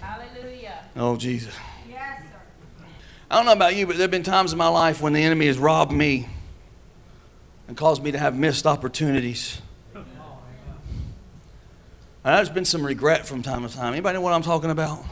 Hallelujah. 0.03 0.85
Oh, 0.95 1.17
Jesus. 1.17 1.55
Yes, 1.89 2.21
sir. 2.21 2.85
I 3.31 3.37
don't 3.37 3.47
know 3.47 3.53
about 3.53 3.75
you, 3.75 3.87
but 3.87 3.97
there 3.97 4.03
have 4.05 4.11
been 4.11 4.23
times 4.23 4.53
in 4.53 4.59
my 4.59 4.69
life 4.69 5.01
when 5.01 5.15
the 5.15 5.23
enemy 5.23 5.47
has 5.47 5.57
robbed 5.57 5.91
me 5.91 6.29
and 7.67 7.75
caused 7.75 8.03
me 8.03 8.13
to 8.13 8.19
have 8.19 8.37
missed 8.37 8.67
opportunities. 8.67 9.63
And 9.95 10.05
there's 12.25 12.51
been 12.51 12.67
some 12.67 12.85
regret 12.85 13.25
from 13.25 13.43
time 13.43 13.67
to 13.67 13.75
time. 13.75 13.95
Anybody 13.95 14.19
know 14.19 14.21
what 14.21 14.35
I'm 14.35 14.43
talking 14.43 14.69
about? 14.69 15.03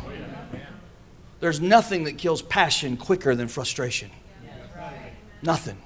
There's 1.41 1.61
nothing 1.61 2.05
that 2.05 2.19
kills 2.19 2.43
passion 2.43 2.97
quicker 2.97 3.35
than 3.35 3.49
frustration. 3.49 4.11
Nothing. 5.43 5.77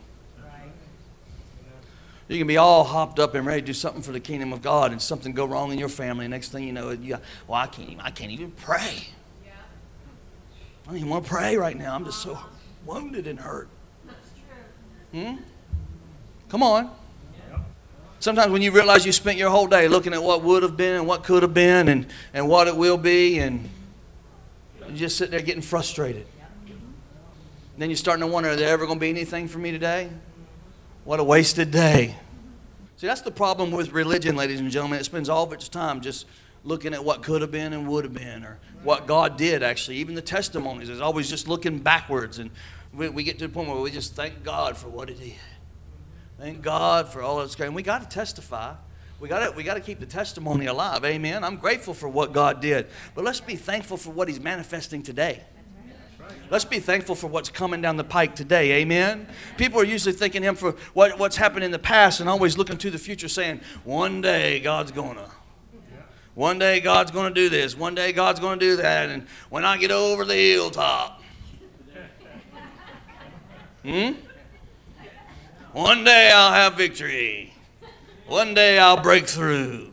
You 2.29 2.37
can 2.37 2.47
be 2.47 2.59
all 2.59 2.85
hopped 2.85 3.19
up 3.19 3.35
and 3.35 3.47
ready 3.47 3.63
to 3.63 3.67
do 3.67 3.73
something 3.73 4.03
for 4.03 4.13
the 4.13 4.21
kingdom 4.21 4.53
of 4.53 4.61
God, 4.61 4.93
and 4.93 5.01
something 5.01 5.33
go 5.33 5.47
wrong 5.47 5.73
in 5.73 5.79
your 5.79 5.89
family. 5.89 6.29
Next 6.29 6.51
thing 6.51 6.65
you 6.65 6.75
know, 6.75 6.91
you 6.91 7.11
got, 7.11 7.23
well, 7.47 7.59
I 7.59 7.67
can't, 7.67 7.89
even, 7.89 8.01
I 8.03 8.11
can't 8.11 8.31
even 8.31 8.51
pray. 8.53 9.09
I 9.47 10.87
don't 10.87 10.97
even 10.97 11.09
want 11.09 11.25
to 11.25 11.31
pray 11.31 11.57
right 11.57 11.77
now. 11.77 11.95
I'm 11.95 12.05
just 12.05 12.21
so 12.23 12.39
wounded 12.85 13.27
and 13.27 13.39
hurt. 13.39 13.69
Hmm? 15.13 15.37
Come 16.51 16.63
on. 16.63 16.91
Sometimes 18.21 18.53
when 18.53 18.63
you 18.63 18.73
realize 18.73 19.07
you 19.07 19.13
spent 19.13 19.39
your 19.39 19.51
whole 19.51 19.67
day 19.67 19.87
looking 19.87 20.13
at 20.13 20.23
what 20.23 20.43
would 20.43 20.63
have 20.63 20.77
been 20.77 20.97
and 20.97 21.07
what 21.07 21.25
could 21.25 21.43
have 21.43 21.55
been 21.55 21.89
and, 21.89 22.07
and 22.35 22.49
what 22.49 22.67
it 22.67 22.77
will 22.77 22.97
be, 22.97 23.39
and 23.39 23.71
you 24.91 24.97
just 24.97 25.17
sit 25.17 25.31
there 25.31 25.41
getting 25.41 25.63
frustrated. 25.63 26.27
And 26.67 27.83
then 27.83 27.91
you're 27.91 27.97
starting 27.97 28.23
to 28.23 28.27
wonder, 28.27 28.51
are 28.51 28.57
there 28.57 28.69
ever 28.69 28.87
going 28.87 28.99
to 28.99 29.01
be 29.01 29.11
anything 29.11 29.47
for 29.47 29.59
me 29.59 29.71
today? 29.71 30.11
What 31.05 31.21
a 31.21 31.25
wasted 31.25 31.71
day. 31.71 32.17
See, 32.97 33.07
that's 33.07 33.21
the 33.21 33.31
problem 33.31 33.71
with 33.71 33.93
religion, 33.93 34.35
ladies 34.35 34.59
and 34.59 34.71
gentlemen. 34.71 34.99
It 34.99 35.05
spends 35.05 35.29
all 35.29 35.45
of 35.45 35.53
its 35.53 35.69
time 35.69 36.01
just 36.01 36.27
looking 36.65 36.93
at 36.93 37.05
what 37.05 37.23
could 37.23 37.41
have 37.41 37.53
been 37.53 37.73
and 37.73 37.87
would 37.89 38.05
have 38.05 38.13
been, 38.13 38.45
or 38.45 38.59
what 38.83 39.07
God 39.07 39.37
did 39.37 39.63
actually. 39.63 39.99
Even 39.99 40.17
the 40.17 40.23
testimonies 40.23 40.89
is 40.89 41.01
always 41.01 41.31
just 41.31 41.47
looking 41.47 41.79
backwards. 41.79 42.39
And 42.39 42.51
we, 42.93 43.09
we 43.09 43.23
get 43.23 43.39
to 43.39 43.47
the 43.47 43.53
point 43.53 43.69
where 43.69 43.81
we 43.81 43.93
just 43.93 44.15
thank 44.15 44.43
God 44.43 44.77
for 44.77 44.89
what 44.89 45.09
He 45.09 45.15
did. 45.15 45.35
Thank 46.39 46.63
God 46.63 47.09
for 47.09 47.23
all 47.23 47.39
that's 47.39 47.55
great. 47.55 47.67
And 47.67 47.77
we 47.77 47.83
got 47.83 48.03
to 48.03 48.09
testify. 48.09 48.75
We 49.21 49.29
got 49.29 49.45
to 49.45 49.51
we 49.53 49.65
to 49.65 49.81
keep 49.81 49.99
the 49.99 50.07
testimony 50.07 50.67
alive. 50.67 51.05
Amen. 51.05 51.43
I'm 51.43 51.57
grateful 51.57 51.93
for 51.93 52.09
what 52.09 52.33
God 52.33 52.61
did, 52.61 52.87
but 53.15 53.25
let's 53.25 53.41
be 53.41 53.57
thankful 53.57 53.97
for 53.97 54.11
what 54.11 54.29
He's 54.29 54.41
manifesting 54.41 55.03
today. 55.03 55.43
Let's 56.51 56.65
be 56.65 56.79
thankful 56.79 57.15
for 57.15 57.27
what's 57.27 57.49
coming 57.49 57.83
down 57.83 57.97
the 57.97 58.05
pike 58.05 58.35
today. 58.35 58.81
Amen. 58.81 59.27
People 59.57 59.81
are 59.81 59.85
usually 59.85 60.15
thanking 60.15 60.43
Him 60.43 60.55
for 60.55 60.73
what, 60.95 61.19
what's 61.19 61.37
happened 61.37 61.65
in 61.65 61.71
the 61.71 61.79
past 61.79 62.21
and 62.21 62.29
always 62.29 62.57
looking 62.57 62.79
to 62.79 62.91
the 62.91 62.99
future, 62.99 63.29
saying, 63.29 63.61
"One 63.85 64.21
day 64.21 64.61
God's 64.61 64.93
gonna." 64.93 65.29
One 66.35 66.61
day 66.61 66.79
God's 66.79 67.11
going 67.11 67.35
to 67.35 67.35
do 67.35 67.49
this. 67.49 67.77
One 67.77 67.97
day 67.97 68.13
God's 68.13 68.39
going 68.39 68.61
to 68.61 68.65
do 68.65 68.77
that. 68.77 69.09
And 69.09 69.27
when 69.49 69.65
I 69.65 69.77
get 69.77 69.91
over 69.91 70.25
the 70.25 70.37
hilltop, 70.37 71.21
hmm? 73.83 74.13
One 75.73 76.05
day 76.05 76.31
I'll 76.33 76.53
have 76.53 76.75
victory. 76.75 77.53
One 78.29 78.53
day 78.53 78.79
I'll 78.79 79.01
break 79.01 79.27
through. 79.27 79.91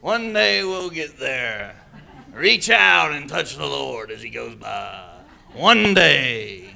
One 0.00 0.32
day 0.32 0.64
we'll 0.64 0.90
get 0.90 1.20
there. 1.20 1.76
Reach 2.34 2.68
out 2.68 3.12
and 3.12 3.28
touch 3.28 3.56
the 3.56 3.64
Lord 3.64 4.10
as 4.10 4.20
He 4.20 4.30
goes 4.30 4.56
by. 4.56 5.08
One 5.54 5.94
day. 5.94 6.74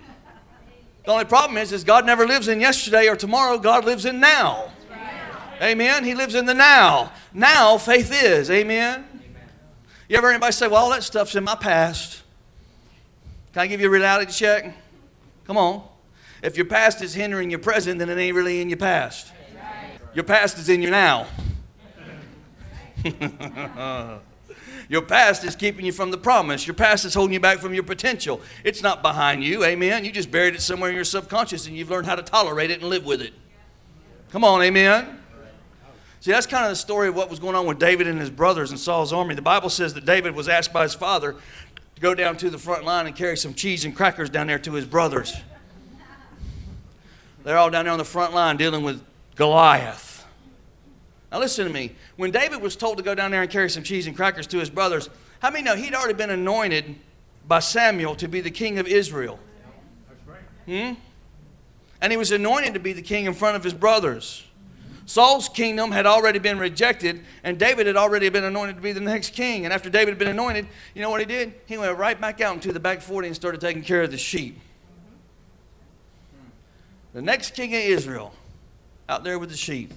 The 1.05 1.11
only 1.11 1.25
problem 1.25 1.59
is, 1.59 1.73
is 1.73 1.83
God 1.83 2.07
never 2.07 2.25
lives 2.25 2.47
in 2.47 2.61
yesterday 2.61 3.09
or 3.09 3.17
tomorrow. 3.17 3.59
God 3.59 3.85
lives 3.85 4.05
in 4.05 4.21
now. 4.21 4.71
Amen. 5.61 6.05
He 6.05 6.15
lives 6.15 6.37
in 6.37 6.47
the 6.47 6.55
now. 6.55 7.11
Now 7.35 7.79
faith 7.79 8.13
is. 8.13 8.49
Amen. 8.49 9.05
You 10.09 10.19
ever 10.19 10.31
anybody 10.31 10.53
say, 10.53 10.69
"Well, 10.69 10.85
all 10.85 10.91
that 10.91 11.03
stuff's 11.03 11.35
in 11.35 11.43
my 11.43 11.57
past"? 11.57 12.23
Can 13.53 13.63
I 13.63 13.67
give 13.67 13.81
you 13.81 13.89
a 13.89 13.91
reality 13.91 14.31
check? 14.31 14.73
Come 15.49 15.57
on. 15.57 15.83
If 16.43 16.57
your 16.57 16.67
past 16.67 17.03
is 17.03 17.15
hindering 17.15 17.51
your 17.51 17.59
present, 17.59 17.99
then 17.99 18.09
it 18.09 18.19
ain't 18.19 18.37
really 18.37 18.61
in 18.61 18.69
your 18.69 18.79
past. 18.79 19.33
Your 20.17 20.25
past 20.25 20.59
is 20.59 20.71
in 20.71 20.81
you 20.81 20.89
now. 20.89 21.27
your 24.89 25.03
past 25.03 25.45
is 25.45 25.55
keeping 25.55 25.85
you 25.85 25.93
from 25.93 26.11
the 26.11 26.17
promise. 26.17 26.67
Your 26.67 26.73
past 26.73 27.05
is 27.05 27.13
holding 27.13 27.35
you 27.35 27.41
back 27.41 27.59
from 27.59 27.75
your 27.75 27.83
potential. 27.83 28.41
It's 28.65 28.83
not 28.83 29.03
behind 29.03 29.45
you, 29.45 29.63
amen. 29.63 30.07
You 30.07 30.11
just 30.11 30.31
buried 30.31 30.55
it 30.55 30.63
somewhere 30.63 30.89
in 30.89 30.97
your 30.97 31.05
subconscious 31.05 31.67
and 31.67 31.77
you've 31.77 31.91
learned 31.91 32.07
how 32.07 32.15
to 32.15 32.23
tolerate 32.23 32.71
it 32.71 32.81
and 32.81 32.89
live 32.89 33.05
with 33.05 33.21
it. 33.21 33.35
Come 34.31 34.43
on, 34.43 34.63
amen. 34.63 35.21
See, 36.21 36.31
that's 36.31 36.47
kind 36.47 36.65
of 36.65 36.71
the 36.71 36.77
story 36.77 37.09
of 37.09 37.15
what 37.15 37.29
was 37.29 37.39
going 37.39 37.55
on 37.55 37.67
with 37.67 37.79
David 37.79 38.07
and 38.07 38.19
his 38.19 38.31
brothers 38.31 38.73
in 38.73 38.79
Saul's 38.79 39.13
army. 39.13 39.35
The 39.35 39.43
Bible 39.43 39.69
says 39.69 39.93
that 39.93 40.07
David 40.07 40.35
was 40.35 40.49
asked 40.49 40.73
by 40.73 40.85
his 40.85 40.95
father 40.95 41.35
to 41.95 42.01
go 42.01 42.15
down 42.15 42.39
to 42.39 42.49
the 42.49 42.57
front 42.57 42.87
line 42.87 43.07
and 43.07 43.15
carry 43.15 43.37
some 43.37 43.53
cheese 43.53 43.85
and 43.85 43.95
crackers 43.95 44.31
down 44.31 44.47
there 44.47 44.59
to 44.61 44.73
his 44.73 44.87
brothers. 44.87 45.37
They're 47.45 47.59
all 47.59 47.69
down 47.69 47.85
there 47.85 47.93
on 47.93 47.99
the 47.99 48.05
front 48.05 48.33
line 48.33 48.57
dealing 48.57 48.83
with 48.83 49.05
Goliath. 49.35 50.06
Now, 51.33 51.41
listen 51.41 51.67
to 51.67 51.73
me. 51.73 51.93
When 52.17 52.31
David 52.31 52.63
was 52.63 52.77
told 52.77 52.99
to 52.99 53.03
go 53.03 53.15
down 53.15 53.31
there 53.31 53.43
and 53.43 53.51
carry 53.51 53.69
some 53.69 53.83
cheese 53.83 54.07
and 54.07 54.15
crackers 54.15 54.47
to 54.49 54.59
his 54.59 54.71
brothers, 54.71 55.09
how 55.41 55.51
many 55.51 55.65
know 55.65 55.75
he'd 55.75 55.95
already 55.95 56.15
been 56.15 56.31
anointed 56.31 56.95
by 57.47 57.59
Samuel 57.59 58.15
to 58.17 58.29
be 58.29 58.41
the 58.41 58.51
king 58.51 58.79
of 58.79 58.87
Israel? 58.87 59.39
Hmm? 60.67 60.95
And 62.01 62.13
he 62.13 62.17
was 62.17 62.31
anointed 62.31 62.75
to 62.75 62.81
be 62.81 62.93
the 62.93 63.03
king 63.03 63.27
in 63.27 63.35
front 63.35 63.57
of 63.57 63.65
his 63.65 63.75
brothers. 63.75 64.45
Saul's 65.07 65.49
kingdom 65.49 65.93
had 65.93 66.05
already 66.05 66.41
been 66.41 66.59
rejected, 66.59 67.23
and 67.45 67.59
David 67.59 67.87
had 67.87 67.97
already 67.97 68.29
been 68.29 68.43
anointed 68.43 68.77
to 68.77 68.83
be 68.83 68.93
the 68.93 69.01
next 69.01 69.35
king. 69.35 69.65
And 69.65 69.73
after 69.73 69.89
David 69.89 70.11
had 70.11 70.19
been 70.19 70.29
anointed, 70.29 70.67
you 70.95 71.03
know 71.03 71.11
what 71.11 71.21
he 71.21 71.27
did? 71.27 71.55
He 71.67 71.79
went 71.79 71.97
right 71.97 72.21
back 72.21 72.41
out 72.41 72.55
into 72.55 72.73
the 72.73 72.81
back 72.81 73.01
40 73.01 73.29
and 73.29 73.37
started 73.37 73.61
taking 73.61 73.83
care 73.83 74.03
of 74.03 74.11
the 74.11 74.19
sheep. 74.19 74.59
The 77.15 77.23
next 77.23 77.55
king 77.55 77.73
of 77.73 77.81
Israel, 77.81 78.35
out 79.09 79.23
there 79.23 79.39
with 79.39 79.51
the 79.51 79.57
sheep. 79.57 79.95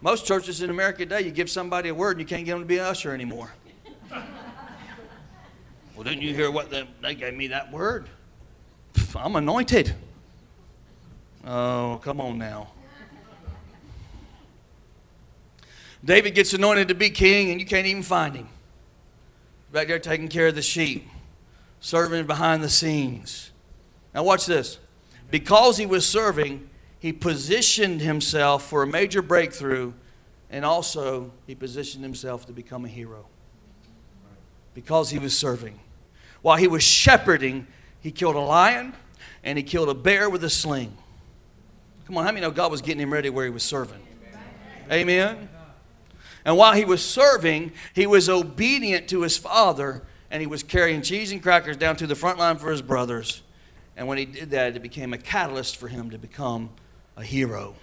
Most 0.00 0.26
churches 0.26 0.62
in 0.62 0.70
America 0.70 0.98
today, 0.98 1.22
you 1.22 1.30
give 1.30 1.50
somebody 1.50 1.88
a 1.88 1.94
word 1.94 2.12
and 2.12 2.20
you 2.20 2.26
can't 2.26 2.44
get 2.44 2.52
them 2.52 2.60
to 2.60 2.66
be 2.66 2.78
an 2.78 2.84
usher 2.84 3.12
anymore. 3.12 3.50
well, 4.10 6.04
didn't 6.04 6.22
you 6.22 6.34
hear 6.34 6.50
what 6.50 6.70
the, 6.70 6.86
they 7.02 7.14
gave 7.14 7.34
me 7.34 7.48
that 7.48 7.72
word? 7.72 8.08
I'm 9.16 9.34
anointed. 9.36 9.94
Oh, 11.44 12.00
come 12.02 12.20
on 12.20 12.38
now. 12.38 12.72
David 16.04 16.34
gets 16.34 16.54
anointed 16.54 16.88
to 16.88 16.94
be 16.94 17.10
king, 17.10 17.50
and 17.50 17.60
you 17.60 17.66
can't 17.66 17.86
even 17.86 18.04
find 18.04 18.36
him. 18.36 18.48
Back 19.72 19.88
there 19.88 19.98
taking 19.98 20.28
care 20.28 20.46
of 20.46 20.54
the 20.54 20.62
sheep, 20.62 21.08
serving 21.80 22.26
behind 22.26 22.62
the 22.62 22.68
scenes. 22.68 23.50
Now, 24.14 24.22
watch 24.22 24.46
this. 24.46 24.78
Because 25.30 25.76
he 25.76 25.86
was 25.86 26.06
serving, 26.06 26.68
he 27.00 27.12
positioned 27.12 28.00
himself 28.00 28.68
for 28.68 28.82
a 28.82 28.86
major 28.86 29.22
breakthrough, 29.22 29.92
and 30.50 30.64
also 30.64 31.30
he 31.46 31.54
positioned 31.54 32.02
himself 32.02 32.46
to 32.46 32.52
become 32.52 32.84
a 32.84 32.88
hero. 32.88 33.26
Because 34.74 35.10
he 35.10 35.18
was 35.18 35.36
serving. 35.36 35.78
While 36.42 36.56
he 36.56 36.68
was 36.68 36.82
shepherding, 36.82 37.66
he 38.00 38.10
killed 38.10 38.36
a 38.36 38.40
lion 38.40 38.94
and 39.42 39.58
he 39.58 39.64
killed 39.64 39.88
a 39.88 39.94
bear 39.94 40.30
with 40.30 40.44
a 40.44 40.50
sling. 40.50 40.96
Come 42.06 42.16
on, 42.16 42.24
how 42.24 42.30
many 42.30 42.40
know 42.40 42.50
God 42.50 42.70
was 42.70 42.80
getting 42.80 43.00
him 43.00 43.12
ready 43.12 43.28
where 43.28 43.44
he 43.44 43.50
was 43.50 43.62
serving? 43.62 44.00
Amen. 44.90 45.48
And 46.44 46.56
while 46.56 46.72
he 46.72 46.84
was 46.84 47.04
serving, 47.04 47.72
he 47.94 48.06
was 48.06 48.28
obedient 48.28 49.08
to 49.08 49.22
his 49.22 49.36
father 49.36 50.02
and 50.30 50.40
he 50.40 50.46
was 50.46 50.62
carrying 50.62 51.02
cheese 51.02 51.32
and 51.32 51.42
crackers 51.42 51.76
down 51.76 51.96
to 51.96 52.06
the 52.06 52.14
front 52.14 52.38
line 52.38 52.56
for 52.56 52.70
his 52.70 52.82
brothers. 52.82 53.42
And 53.96 54.06
when 54.06 54.18
he 54.18 54.24
did 54.24 54.50
that, 54.50 54.76
it 54.76 54.82
became 54.82 55.12
a 55.12 55.18
catalyst 55.18 55.76
for 55.76 55.88
him 55.88 56.10
to 56.10 56.18
become 56.18 56.70
a 57.18 57.24
hero. 57.24 57.74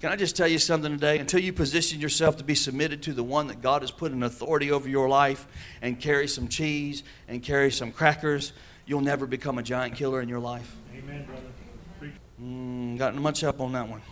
Can 0.00 0.10
I 0.10 0.16
just 0.16 0.36
tell 0.36 0.48
you 0.48 0.58
something 0.58 0.90
today? 0.90 1.18
Until 1.18 1.38
you 1.38 1.52
position 1.52 2.00
yourself 2.00 2.36
to 2.38 2.44
be 2.44 2.56
submitted 2.56 3.04
to 3.04 3.12
the 3.12 3.22
one 3.22 3.46
that 3.46 3.62
God 3.62 3.82
has 3.82 3.92
put 3.92 4.10
in 4.10 4.24
authority 4.24 4.72
over 4.72 4.88
your 4.88 5.08
life 5.08 5.46
and 5.80 6.00
carry 6.00 6.26
some 6.26 6.48
cheese 6.48 7.04
and 7.28 7.40
carry 7.40 7.70
some 7.70 7.92
crackers, 7.92 8.52
you'll 8.84 9.00
never 9.00 9.26
become 9.26 9.58
a 9.58 9.62
giant 9.62 9.94
killer 9.94 10.20
in 10.20 10.28
your 10.28 10.40
life. 10.40 10.74
Amen, 10.92 11.24
brother. 11.24 12.12
Mm, 12.42 12.98
got 12.98 13.14
much 13.14 13.40
help 13.42 13.60
on 13.60 13.72
that 13.72 13.88
one. 13.88 14.02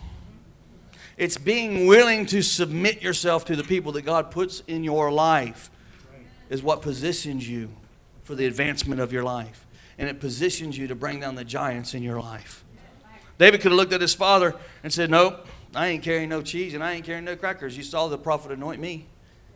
It's 1.17 1.37
being 1.37 1.89
willing 1.89 2.25
to 2.27 2.41
submit 2.41 3.03
yourself 3.03 3.45
to 3.47 3.57
the 3.57 3.65
people 3.65 3.91
that 3.93 4.03
God 4.03 4.31
puts 4.31 4.63
in 4.69 4.85
your 4.85 5.11
life 5.11 5.73
is 6.49 6.63
what 6.63 6.83
positions 6.83 7.49
you 7.49 7.69
for 8.23 8.37
the 8.37 8.47
advancement 8.47 9.01
of 9.01 9.13
your 9.13 9.25
life. 9.25 9.67
And 9.99 10.09
it 10.09 10.21
positions 10.21 10.79
you 10.79 10.87
to 10.87 10.95
bring 10.95 11.19
down 11.19 11.35
the 11.35 11.45
giants 11.45 11.95
in 11.95 12.05
your 12.05 12.21
life. 12.21 12.65
David 13.41 13.63
could 13.63 13.73
have 13.73 13.79
looked 13.79 13.95
at 13.95 14.03
his 14.03 14.13
father 14.13 14.55
and 14.85 14.93
said, 14.93 15.09
Nope, 15.09 15.47
I 15.75 15.87
ain't 15.87 16.05
carrying 16.05 16.29
no 16.29 16.43
cheese 16.43 16.75
and 16.75 16.85
I 16.85 16.93
ain't 16.93 17.07
carrying 17.07 17.25
no 17.25 17.37
crackers. 17.37 17.75
You 17.75 17.83
saw 17.83 18.07
the 18.07 18.19
prophet 18.19 18.53
anoint 18.53 18.83
me. 18.83 19.07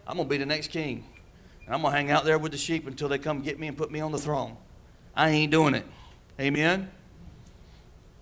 I'm 0.06 0.16
going 0.16 0.26
to 0.26 0.30
be 0.30 0.38
the 0.38 0.46
next 0.46 0.68
king. 0.68 1.04
And 1.66 1.74
I'm 1.74 1.82
going 1.82 1.92
to 1.92 1.96
hang 1.98 2.10
out 2.10 2.24
there 2.24 2.38
with 2.38 2.52
the 2.52 2.58
sheep 2.58 2.86
until 2.86 3.10
they 3.10 3.18
come 3.18 3.42
get 3.42 3.60
me 3.60 3.66
and 3.66 3.76
put 3.76 3.90
me 3.90 4.00
on 4.00 4.10
the 4.10 4.18
throne. 4.18 4.56
I 5.14 5.28
ain't 5.28 5.52
doing 5.52 5.74
it. 5.74 5.84
Amen? 6.40 6.90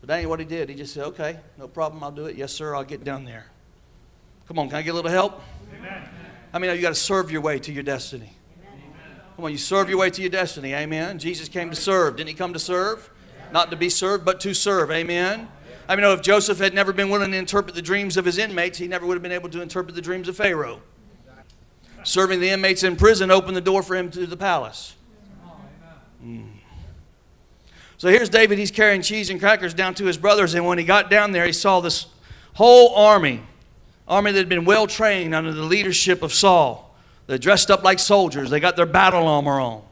But 0.01 0.09
that 0.09 0.19
ain't 0.19 0.29
what 0.29 0.41
he 0.41 0.45
did. 0.45 0.69
He 0.69 0.75
just 0.75 0.95
said, 0.95 1.05
okay, 1.05 1.39
no 1.57 1.69
problem, 1.69 2.03
I'll 2.03 2.11
do 2.11 2.27
it. 2.27 2.35
Yes, 2.35 2.53
sir, 2.53 2.75
I'll 2.75 2.83
get 2.83 3.05
down 3.05 3.25
there. 3.25 3.47
Come 4.49 4.59
on, 4.59 4.69
can 4.69 4.79
I 4.79 4.83
get 4.83 4.91
a 4.91 4.95
little 4.95 5.13
help? 5.13 5.41
Amen. 5.79 6.09
I 6.53 6.59
mean, 6.59 6.75
you 6.75 6.83
got 6.83 6.89
to 6.89 6.95
serve 6.97 7.31
your 7.31 7.41
way 7.41 7.61
to 7.61 7.73
your 7.73 7.85
destiny. 7.85 8.33
Amen. 8.59 8.83
Come 9.37 9.45
on, 9.45 9.53
you 9.53 9.59
serve 9.59 9.89
your 9.89 9.99
way 9.99 10.11
to 10.11 10.21
your 10.21 10.31
destiny. 10.31 10.75
Amen. 10.75 11.21
Jesus 11.21 11.49
came 11.49 11.71
to 11.71 11.77
serve. 11.77 12.17
Didn't 12.17 12.31
he 12.31 12.35
come 12.35 12.53
to 12.53 12.59
serve? 12.59 13.12
Not 13.53 13.71
to 13.71 13.77
be 13.77 13.89
served, 13.89 14.25
but 14.25 14.41
to 14.41 14.55
serve. 14.55 14.91
Amen. 14.91 15.49
I 15.89 15.97
mean, 15.97 16.05
if 16.07 16.23
Joseph 16.23 16.59
had 16.59 16.75
never 16.75 16.93
been 16.93 17.11
willing 17.11 17.33
to 17.33 17.37
interpret 17.37 17.75
the 17.75 17.83
dreams 17.83 18.17
of 18.17 18.25
his 18.25 18.39
inmates, 18.39 18.79
he 18.79 18.89
never 18.89 19.07
would 19.07 19.15
have 19.15 19.23
been 19.23 19.33
able 19.33 19.51
to 19.51 19.61
interpret 19.61 19.95
the 19.95 20.01
dreams 20.01 20.29
of 20.29 20.37
Pharaoh. 20.37 20.81
Serving 22.05 22.41
the 22.41 22.49
inmates 22.49 22.83
in 22.83 22.97
prison 22.97 23.31
opened 23.31 23.57
the 23.57 23.61
door 23.61 23.83
for 23.83 23.95
him 23.95 24.11
to 24.11 24.27
the 24.27 24.37
palace. 24.37 24.97
Mm. 26.25 26.49
So 27.99 28.09
here's 28.09 28.29
David. 28.29 28.59
He's 28.59 28.71
carrying 28.71 29.03
cheese 29.03 29.31
and 29.31 29.39
crackers 29.39 29.75
down 29.75 29.95
to 29.95 30.05
his 30.07 30.17
brothers. 30.17 30.55
And 30.55 30.67
when 30.67 30.79
he 30.79 30.85
got 30.85 31.11
down 31.11 31.33
there, 31.33 31.47
he 31.47 31.53
saw 31.53 31.81
this 31.81 32.07
whole 32.55 32.95
army, 32.95 33.43
army 34.09 34.33
that 34.33 34.39
had 34.39 34.49
been 34.49 34.65
well 34.65 34.87
trained 34.87 35.35
under 35.35 35.53
the 35.53 35.63
leadership 35.63 36.23
of 36.23 36.33
Saul. 36.33 36.97
They 37.27 37.39
dressed 37.39 37.71
up 37.71 37.85
like 37.85 37.99
soldiers. 37.99 38.51
They 38.51 38.61
got 38.61 38.77
their 38.77 38.87
battle 38.87 39.29
armor 39.29 39.61
on. 39.61 39.83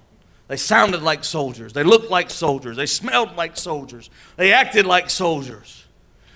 They 0.50 0.56
sounded 0.56 1.00
like 1.00 1.22
soldiers. 1.22 1.72
They 1.72 1.84
looked 1.84 2.10
like 2.10 2.28
soldiers. 2.28 2.76
They 2.76 2.86
smelled 2.86 3.36
like 3.36 3.56
soldiers. 3.56 4.10
They 4.34 4.52
acted 4.52 4.84
like 4.84 5.08
soldiers. 5.08 5.84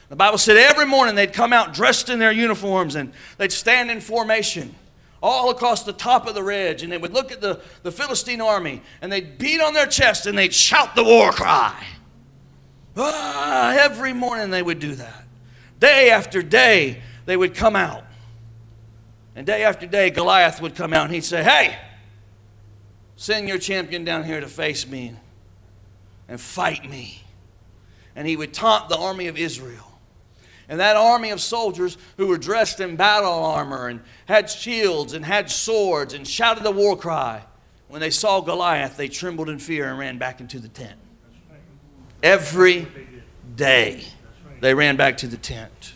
The 0.09 0.15
Bible 0.15 0.39
said 0.39 0.57
every 0.57 0.87
morning 0.87 1.17
they'd 1.17 1.33
come 1.33 1.53
out 1.53 1.75
dressed 1.75 2.09
in 2.09 2.21
their 2.21 2.31
uniforms 2.31 2.95
and 2.95 3.13
they'd 3.39 3.51
stand 3.51 3.91
in 3.91 4.01
formation 4.01 4.73
all 5.21 5.51
across 5.51 5.83
the 5.83 5.93
top 5.93 6.29
of 6.29 6.37
the 6.37 6.45
ridge, 6.45 6.85
and 6.85 6.93
they 6.93 6.99
would 6.99 7.13
look 7.13 7.33
at 7.33 7.41
the, 7.41 7.61
the 7.83 7.91
Philistine 7.91 8.41
army, 8.41 8.83
and 9.03 9.11
they'd 9.11 9.37
beat 9.37 9.61
on 9.61 9.75
their 9.75 9.87
chest 9.87 10.27
and 10.27 10.39
they'd 10.39 10.55
shout 10.55 10.95
the 10.95 11.03
war 11.03 11.33
cry. 11.33 11.85
Ah, 12.97 13.75
every 13.77 14.13
morning 14.13 14.51
they 14.51 14.63
would 14.63 14.79
do 14.79 14.95
that. 14.95 15.25
Day 15.81 16.11
after 16.11 16.41
day, 16.41 17.03
they 17.27 17.37
would 17.37 17.57
come 17.57 17.75
out. 17.75 18.05
And 19.35 19.45
day 19.45 19.65
after 19.65 19.89
day, 19.89 20.11
Goliath 20.11 20.61
would 20.61 20.77
come 20.77 20.93
out 20.93 21.07
and 21.07 21.15
he'd 21.15 21.25
say, 21.25 21.43
Hey, 21.43 21.77
send 23.17 23.49
your 23.49 23.59
champion 23.59 24.05
down 24.05 24.25
here 24.25 24.41
to 24.41 24.49
face 24.49 24.87
me 24.87 25.15
and 26.29 26.41
fight 26.41 26.89
me. 26.89 27.23
And 28.17 28.27
he 28.27 28.37
would 28.37 28.53
taunt 28.53 28.89
the 28.89 28.97
army 28.97 29.27
of 29.27 29.37
Israel. 29.37 29.91
And 30.69 30.81
that 30.81 30.97
army 30.97 31.31
of 31.31 31.41
soldiers 31.41 31.99
who 32.17 32.27
were 32.27 32.39
dressed 32.39 32.81
in 32.81 32.97
battle 32.97 33.33
armor 33.33 33.89
and 33.89 34.01
had 34.27 34.49
shields 34.49 35.13
and 35.13 35.25
had 35.25 35.51
swords 35.51 36.15
and 36.15 36.27
shouted 36.27 36.65
the 36.65 36.71
war 36.71 36.97
cry, 36.97 37.43
when 37.89 38.01
they 38.01 38.11
saw 38.11 38.41
Goliath, 38.41 38.97
they 38.97 39.09
trembled 39.09 39.49
in 39.49 39.59
fear 39.59 39.89
and 39.89 39.99
ran 39.99 40.19
back 40.19 40.41
into 40.41 40.59
the 40.59 40.69
tent. 40.69 40.99
Every 42.23 42.89
day, 43.55 44.05
they 44.61 44.75
ran 44.75 44.97
back 44.97 45.19
to 45.19 45.27
the 45.27 45.37
tent. 45.37 45.93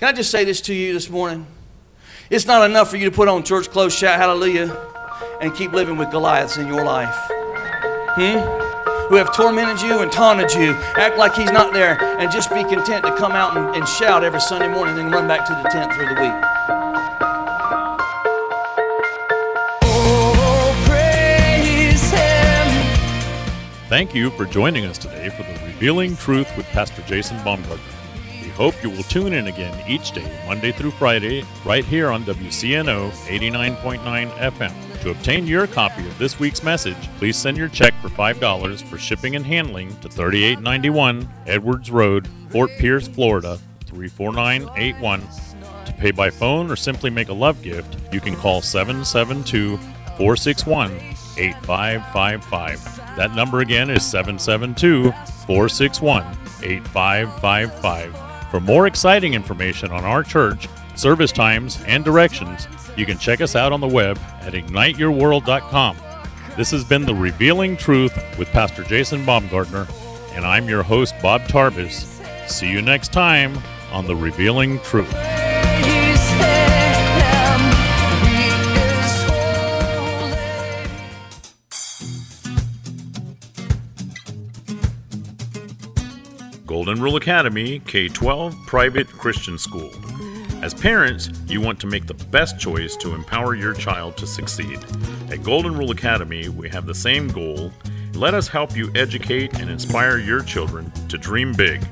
Can 0.00 0.08
I 0.08 0.12
just 0.12 0.30
say 0.30 0.44
this 0.44 0.60
to 0.62 0.74
you 0.74 0.92
this 0.92 1.08
morning? 1.08 1.46
It's 2.28 2.46
not 2.46 2.68
enough 2.68 2.90
for 2.90 2.96
you 2.96 3.08
to 3.08 3.14
put 3.14 3.28
on 3.28 3.44
church 3.44 3.70
clothes, 3.70 3.94
shout 3.94 4.18
hallelujah, 4.18 4.76
and 5.40 5.54
keep 5.54 5.72
living 5.72 5.96
with 5.96 6.10
Goliaths 6.10 6.56
in 6.56 6.66
your 6.66 6.84
life. 6.84 7.14
Hmm? 8.18 8.38
Who 9.08 9.16
have 9.16 9.34
tormented 9.34 9.80
you 9.82 10.00
and 10.00 10.10
taunted 10.10 10.52
you. 10.52 10.72
Act 10.96 11.16
like 11.16 11.34
he's 11.34 11.52
not 11.52 11.72
there 11.72 12.02
and 12.18 12.30
just 12.30 12.50
be 12.50 12.64
content 12.64 13.04
to 13.04 13.14
come 13.16 13.32
out 13.32 13.56
and, 13.56 13.76
and 13.76 13.86
shout 13.86 14.24
every 14.24 14.40
Sunday 14.40 14.68
morning 14.68 14.98
and 14.98 15.06
then 15.06 15.12
run 15.12 15.28
back 15.28 15.46
to 15.46 15.52
the 15.52 15.68
tent 15.68 15.92
through 15.92 16.08
the 16.08 16.20
week. 16.20 16.32
Oh, 19.84 20.84
praise 20.88 22.10
Him. 22.10 23.88
Thank 23.88 24.14
you 24.14 24.30
for 24.30 24.44
joining 24.44 24.86
us 24.86 24.98
today 24.98 25.28
for 25.28 25.42
the 25.44 25.66
Revealing 25.66 26.16
Truth 26.16 26.56
with 26.56 26.66
Pastor 26.66 27.02
Jason 27.02 27.36
Baumgartner. 27.44 27.84
We 28.42 28.48
hope 28.48 28.74
you 28.82 28.90
will 28.90 29.04
tune 29.04 29.34
in 29.34 29.46
again 29.46 29.88
each 29.88 30.12
day, 30.12 30.26
Monday 30.48 30.72
through 30.72 30.92
Friday, 30.92 31.44
right 31.64 31.84
here 31.84 32.10
on 32.10 32.24
WCNO 32.24 33.10
89.9 33.10 34.30
FM. 34.30 34.85
To 35.06 35.12
obtain 35.12 35.46
your 35.46 35.68
copy 35.68 36.04
of 36.04 36.18
this 36.18 36.40
week's 36.40 36.64
message, 36.64 36.96
please 37.18 37.36
send 37.36 37.56
your 37.56 37.68
check 37.68 37.94
for 38.02 38.08
$5 38.08 38.82
for 38.88 38.98
shipping 38.98 39.36
and 39.36 39.46
handling 39.46 39.90
to 40.00 40.08
3891 40.08 41.28
Edwards 41.46 41.92
Road, 41.92 42.28
Fort 42.50 42.72
Pierce, 42.76 43.06
Florida 43.06 43.56
34981. 43.84 45.22
To 45.84 45.92
pay 45.92 46.10
by 46.10 46.28
phone 46.28 46.72
or 46.72 46.74
simply 46.74 47.08
make 47.08 47.28
a 47.28 47.32
love 47.32 47.62
gift, 47.62 47.96
you 48.12 48.18
can 48.18 48.34
call 48.34 48.60
772 48.60 49.76
461 50.16 50.90
8555. 51.38 53.16
That 53.16 53.32
number 53.36 53.60
again 53.60 53.90
is 53.90 54.04
772 54.04 55.12
461 55.46 56.24
8555. 56.64 58.50
For 58.50 58.58
more 58.58 58.88
exciting 58.88 59.34
information 59.34 59.92
on 59.92 60.04
our 60.04 60.24
church, 60.24 60.66
service 60.96 61.32
times, 61.32 61.82
and 61.86 62.04
directions, 62.04 62.66
you 62.96 63.06
can 63.06 63.18
check 63.18 63.40
us 63.40 63.54
out 63.54 63.72
on 63.72 63.80
the 63.80 63.86
web 63.86 64.18
at 64.40 64.54
igniteyourworld.com. 64.54 65.96
This 66.56 66.70
has 66.70 66.84
been 66.84 67.04
The 67.04 67.14
Revealing 67.14 67.76
Truth 67.76 68.16
with 68.38 68.48
Pastor 68.48 68.82
Jason 68.82 69.24
Baumgartner, 69.24 69.86
and 70.32 70.44
I'm 70.46 70.68
your 70.68 70.82
host, 70.82 71.14
Bob 71.22 71.42
Tarbis. 71.42 72.06
See 72.48 72.70
you 72.70 72.80
next 72.80 73.12
time 73.12 73.58
on 73.92 74.06
The 74.06 74.16
Revealing 74.16 74.78
Truth. 74.80 75.12
Golden 86.66 87.00
Rule 87.00 87.16
Academy 87.16 87.80
K 87.80 88.08
12 88.08 88.54
Private 88.66 89.08
Christian 89.08 89.58
School. 89.58 89.90
As 90.62 90.72
parents, 90.74 91.30
you 91.46 91.60
want 91.60 91.78
to 91.80 91.86
make 91.86 92.06
the 92.06 92.14
best 92.14 92.58
choice 92.58 92.96
to 92.96 93.14
empower 93.14 93.54
your 93.54 93.74
child 93.74 94.16
to 94.16 94.26
succeed. 94.26 94.78
At 95.30 95.42
Golden 95.42 95.76
Rule 95.76 95.90
Academy, 95.90 96.48
we 96.48 96.68
have 96.70 96.86
the 96.86 96.94
same 96.94 97.28
goal. 97.28 97.72
Let 98.14 98.34
us 98.34 98.48
help 98.48 98.74
you 98.74 98.90
educate 98.94 99.60
and 99.60 99.70
inspire 99.70 100.18
your 100.18 100.42
children 100.42 100.90
to 101.08 101.18
dream 101.18 101.52
big. 101.52 101.86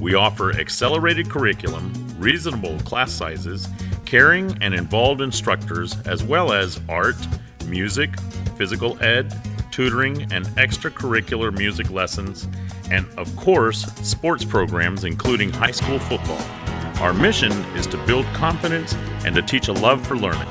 We 0.00 0.14
offer 0.14 0.52
accelerated 0.52 1.28
curriculum, 1.28 1.92
reasonable 2.18 2.78
class 2.80 3.10
sizes, 3.10 3.68
caring 4.06 4.56
and 4.62 4.74
involved 4.74 5.20
instructors, 5.20 6.00
as 6.06 6.22
well 6.22 6.52
as 6.52 6.80
art, 6.88 7.16
music, 7.66 8.18
physical 8.56 8.96
ed, 9.02 9.34
tutoring, 9.70 10.32
and 10.32 10.46
extracurricular 10.56 11.52
music 11.56 11.90
lessons, 11.90 12.48
and 12.90 13.06
of 13.18 13.34
course, 13.34 13.82
sports 14.02 14.44
programs 14.44 15.02
including 15.02 15.52
high 15.52 15.72
school 15.72 15.98
football. 15.98 16.63
Our 17.00 17.12
mission 17.12 17.52
is 17.76 17.86
to 17.88 17.98
build 18.06 18.24
confidence 18.26 18.94
and 19.24 19.34
to 19.34 19.42
teach 19.42 19.68
a 19.68 19.72
love 19.72 20.06
for 20.06 20.16
learning. 20.16 20.48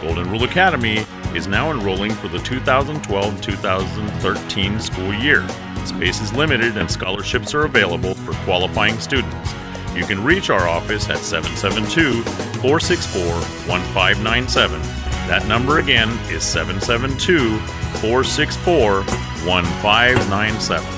Golden 0.00 0.30
Rule 0.30 0.44
Academy 0.44 0.98
is 1.34 1.46
now 1.46 1.70
enrolling 1.70 2.12
for 2.12 2.28
the 2.28 2.38
2012 2.38 3.40
2013 3.40 4.80
school 4.80 5.14
year. 5.14 5.48
Space 5.86 6.20
is 6.20 6.32
limited 6.32 6.76
and 6.76 6.90
scholarships 6.90 7.54
are 7.54 7.64
available 7.64 8.14
for 8.14 8.32
qualifying 8.44 8.98
students. 9.00 9.52
You 9.94 10.04
can 10.04 10.22
reach 10.22 10.50
our 10.50 10.68
office 10.68 11.08
at 11.08 11.18
772 11.18 12.22
464 12.60 13.22
1597. 13.66 14.80
That 15.26 15.46
number 15.48 15.78
again 15.78 16.10
is 16.30 16.44
772 16.44 17.58
464 18.00 19.02
1597. 19.02 20.97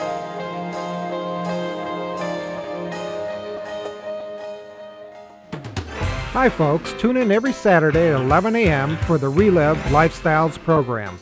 Hi, 6.33 6.47
folks. 6.47 6.93
Tune 6.93 7.17
in 7.17 7.29
every 7.29 7.51
Saturday 7.51 8.07
at 8.07 8.21
11 8.21 8.55
a.m. 8.55 8.95
for 8.99 9.17
the 9.17 9.27
Relive 9.27 9.77
Lifestyles 9.89 10.57
program. 10.63 11.19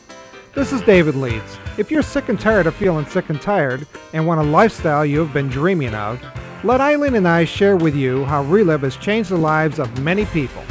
This 0.54 0.72
is 0.72 0.82
David 0.82 1.16
Leeds. 1.16 1.58
If 1.76 1.90
you're 1.90 2.00
sick 2.00 2.28
and 2.28 2.38
tired 2.38 2.68
of 2.68 2.76
feeling 2.76 3.04
sick 3.06 3.28
and 3.28 3.42
tired 3.42 3.88
and 4.12 4.24
want 4.24 4.38
a 4.38 4.44
lifestyle 4.44 5.04
you 5.04 5.18
have 5.18 5.32
been 5.32 5.48
dreaming 5.48 5.96
of, 5.96 6.22
let 6.62 6.80
Eileen 6.80 7.16
and 7.16 7.26
I 7.26 7.44
share 7.44 7.76
with 7.76 7.96
you 7.96 8.24
how 8.26 8.44
Relive 8.44 8.82
has 8.82 8.96
changed 8.96 9.30
the 9.30 9.36
lives 9.36 9.80
of 9.80 10.00
many 10.00 10.26
people. 10.26 10.62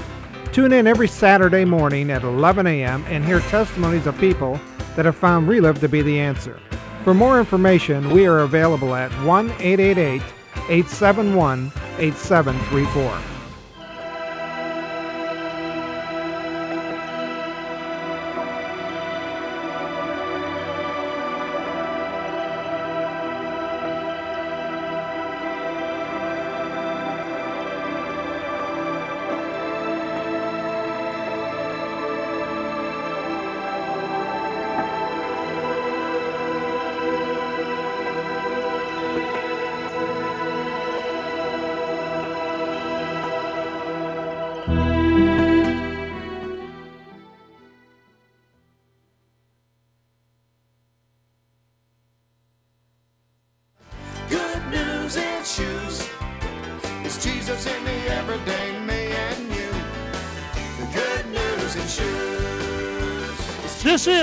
Tune 0.53 0.71
in 0.71 0.87
every 0.87 1.09
Saturday 1.09 1.65
morning 1.65 2.09
at 2.09 2.23
11 2.23 2.65
a.m. 2.65 3.03
and 3.09 3.25
hear 3.25 3.41
testimonies 3.41 4.07
of 4.07 4.17
people 4.19 4.57
that 4.95 5.03
have 5.03 5.17
found 5.17 5.49
Relive 5.49 5.81
to 5.81 5.89
be 5.89 6.01
the 6.01 6.17
answer. 6.17 6.61
For 7.03 7.13
more 7.13 7.39
information, 7.39 8.09
we 8.11 8.25
are 8.25 8.39
available 8.39 8.95
at 8.95 9.11
1 9.25 9.51
888 9.59 10.21
871 10.69 11.73
8734. 11.97 13.38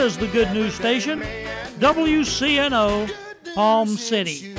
Is 0.06 0.16
the 0.16 0.28
Good 0.28 0.52
News 0.52 0.72
Station, 0.72 1.20
WCNO, 1.80 3.10
Palm 3.56 3.88
City. 3.88 4.54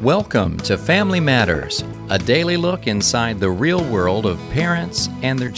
Welcome 0.00 0.56
to 0.58 0.76
Family 0.76 1.20
Matters, 1.20 1.84
a 2.08 2.18
daily 2.18 2.56
look 2.56 2.88
inside 2.88 3.38
the 3.38 3.50
real 3.50 3.84
world 3.84 4.26
of 4.26 4.36
parents 4.50 5.08
and 5.22 5.38
their 5.38 5.48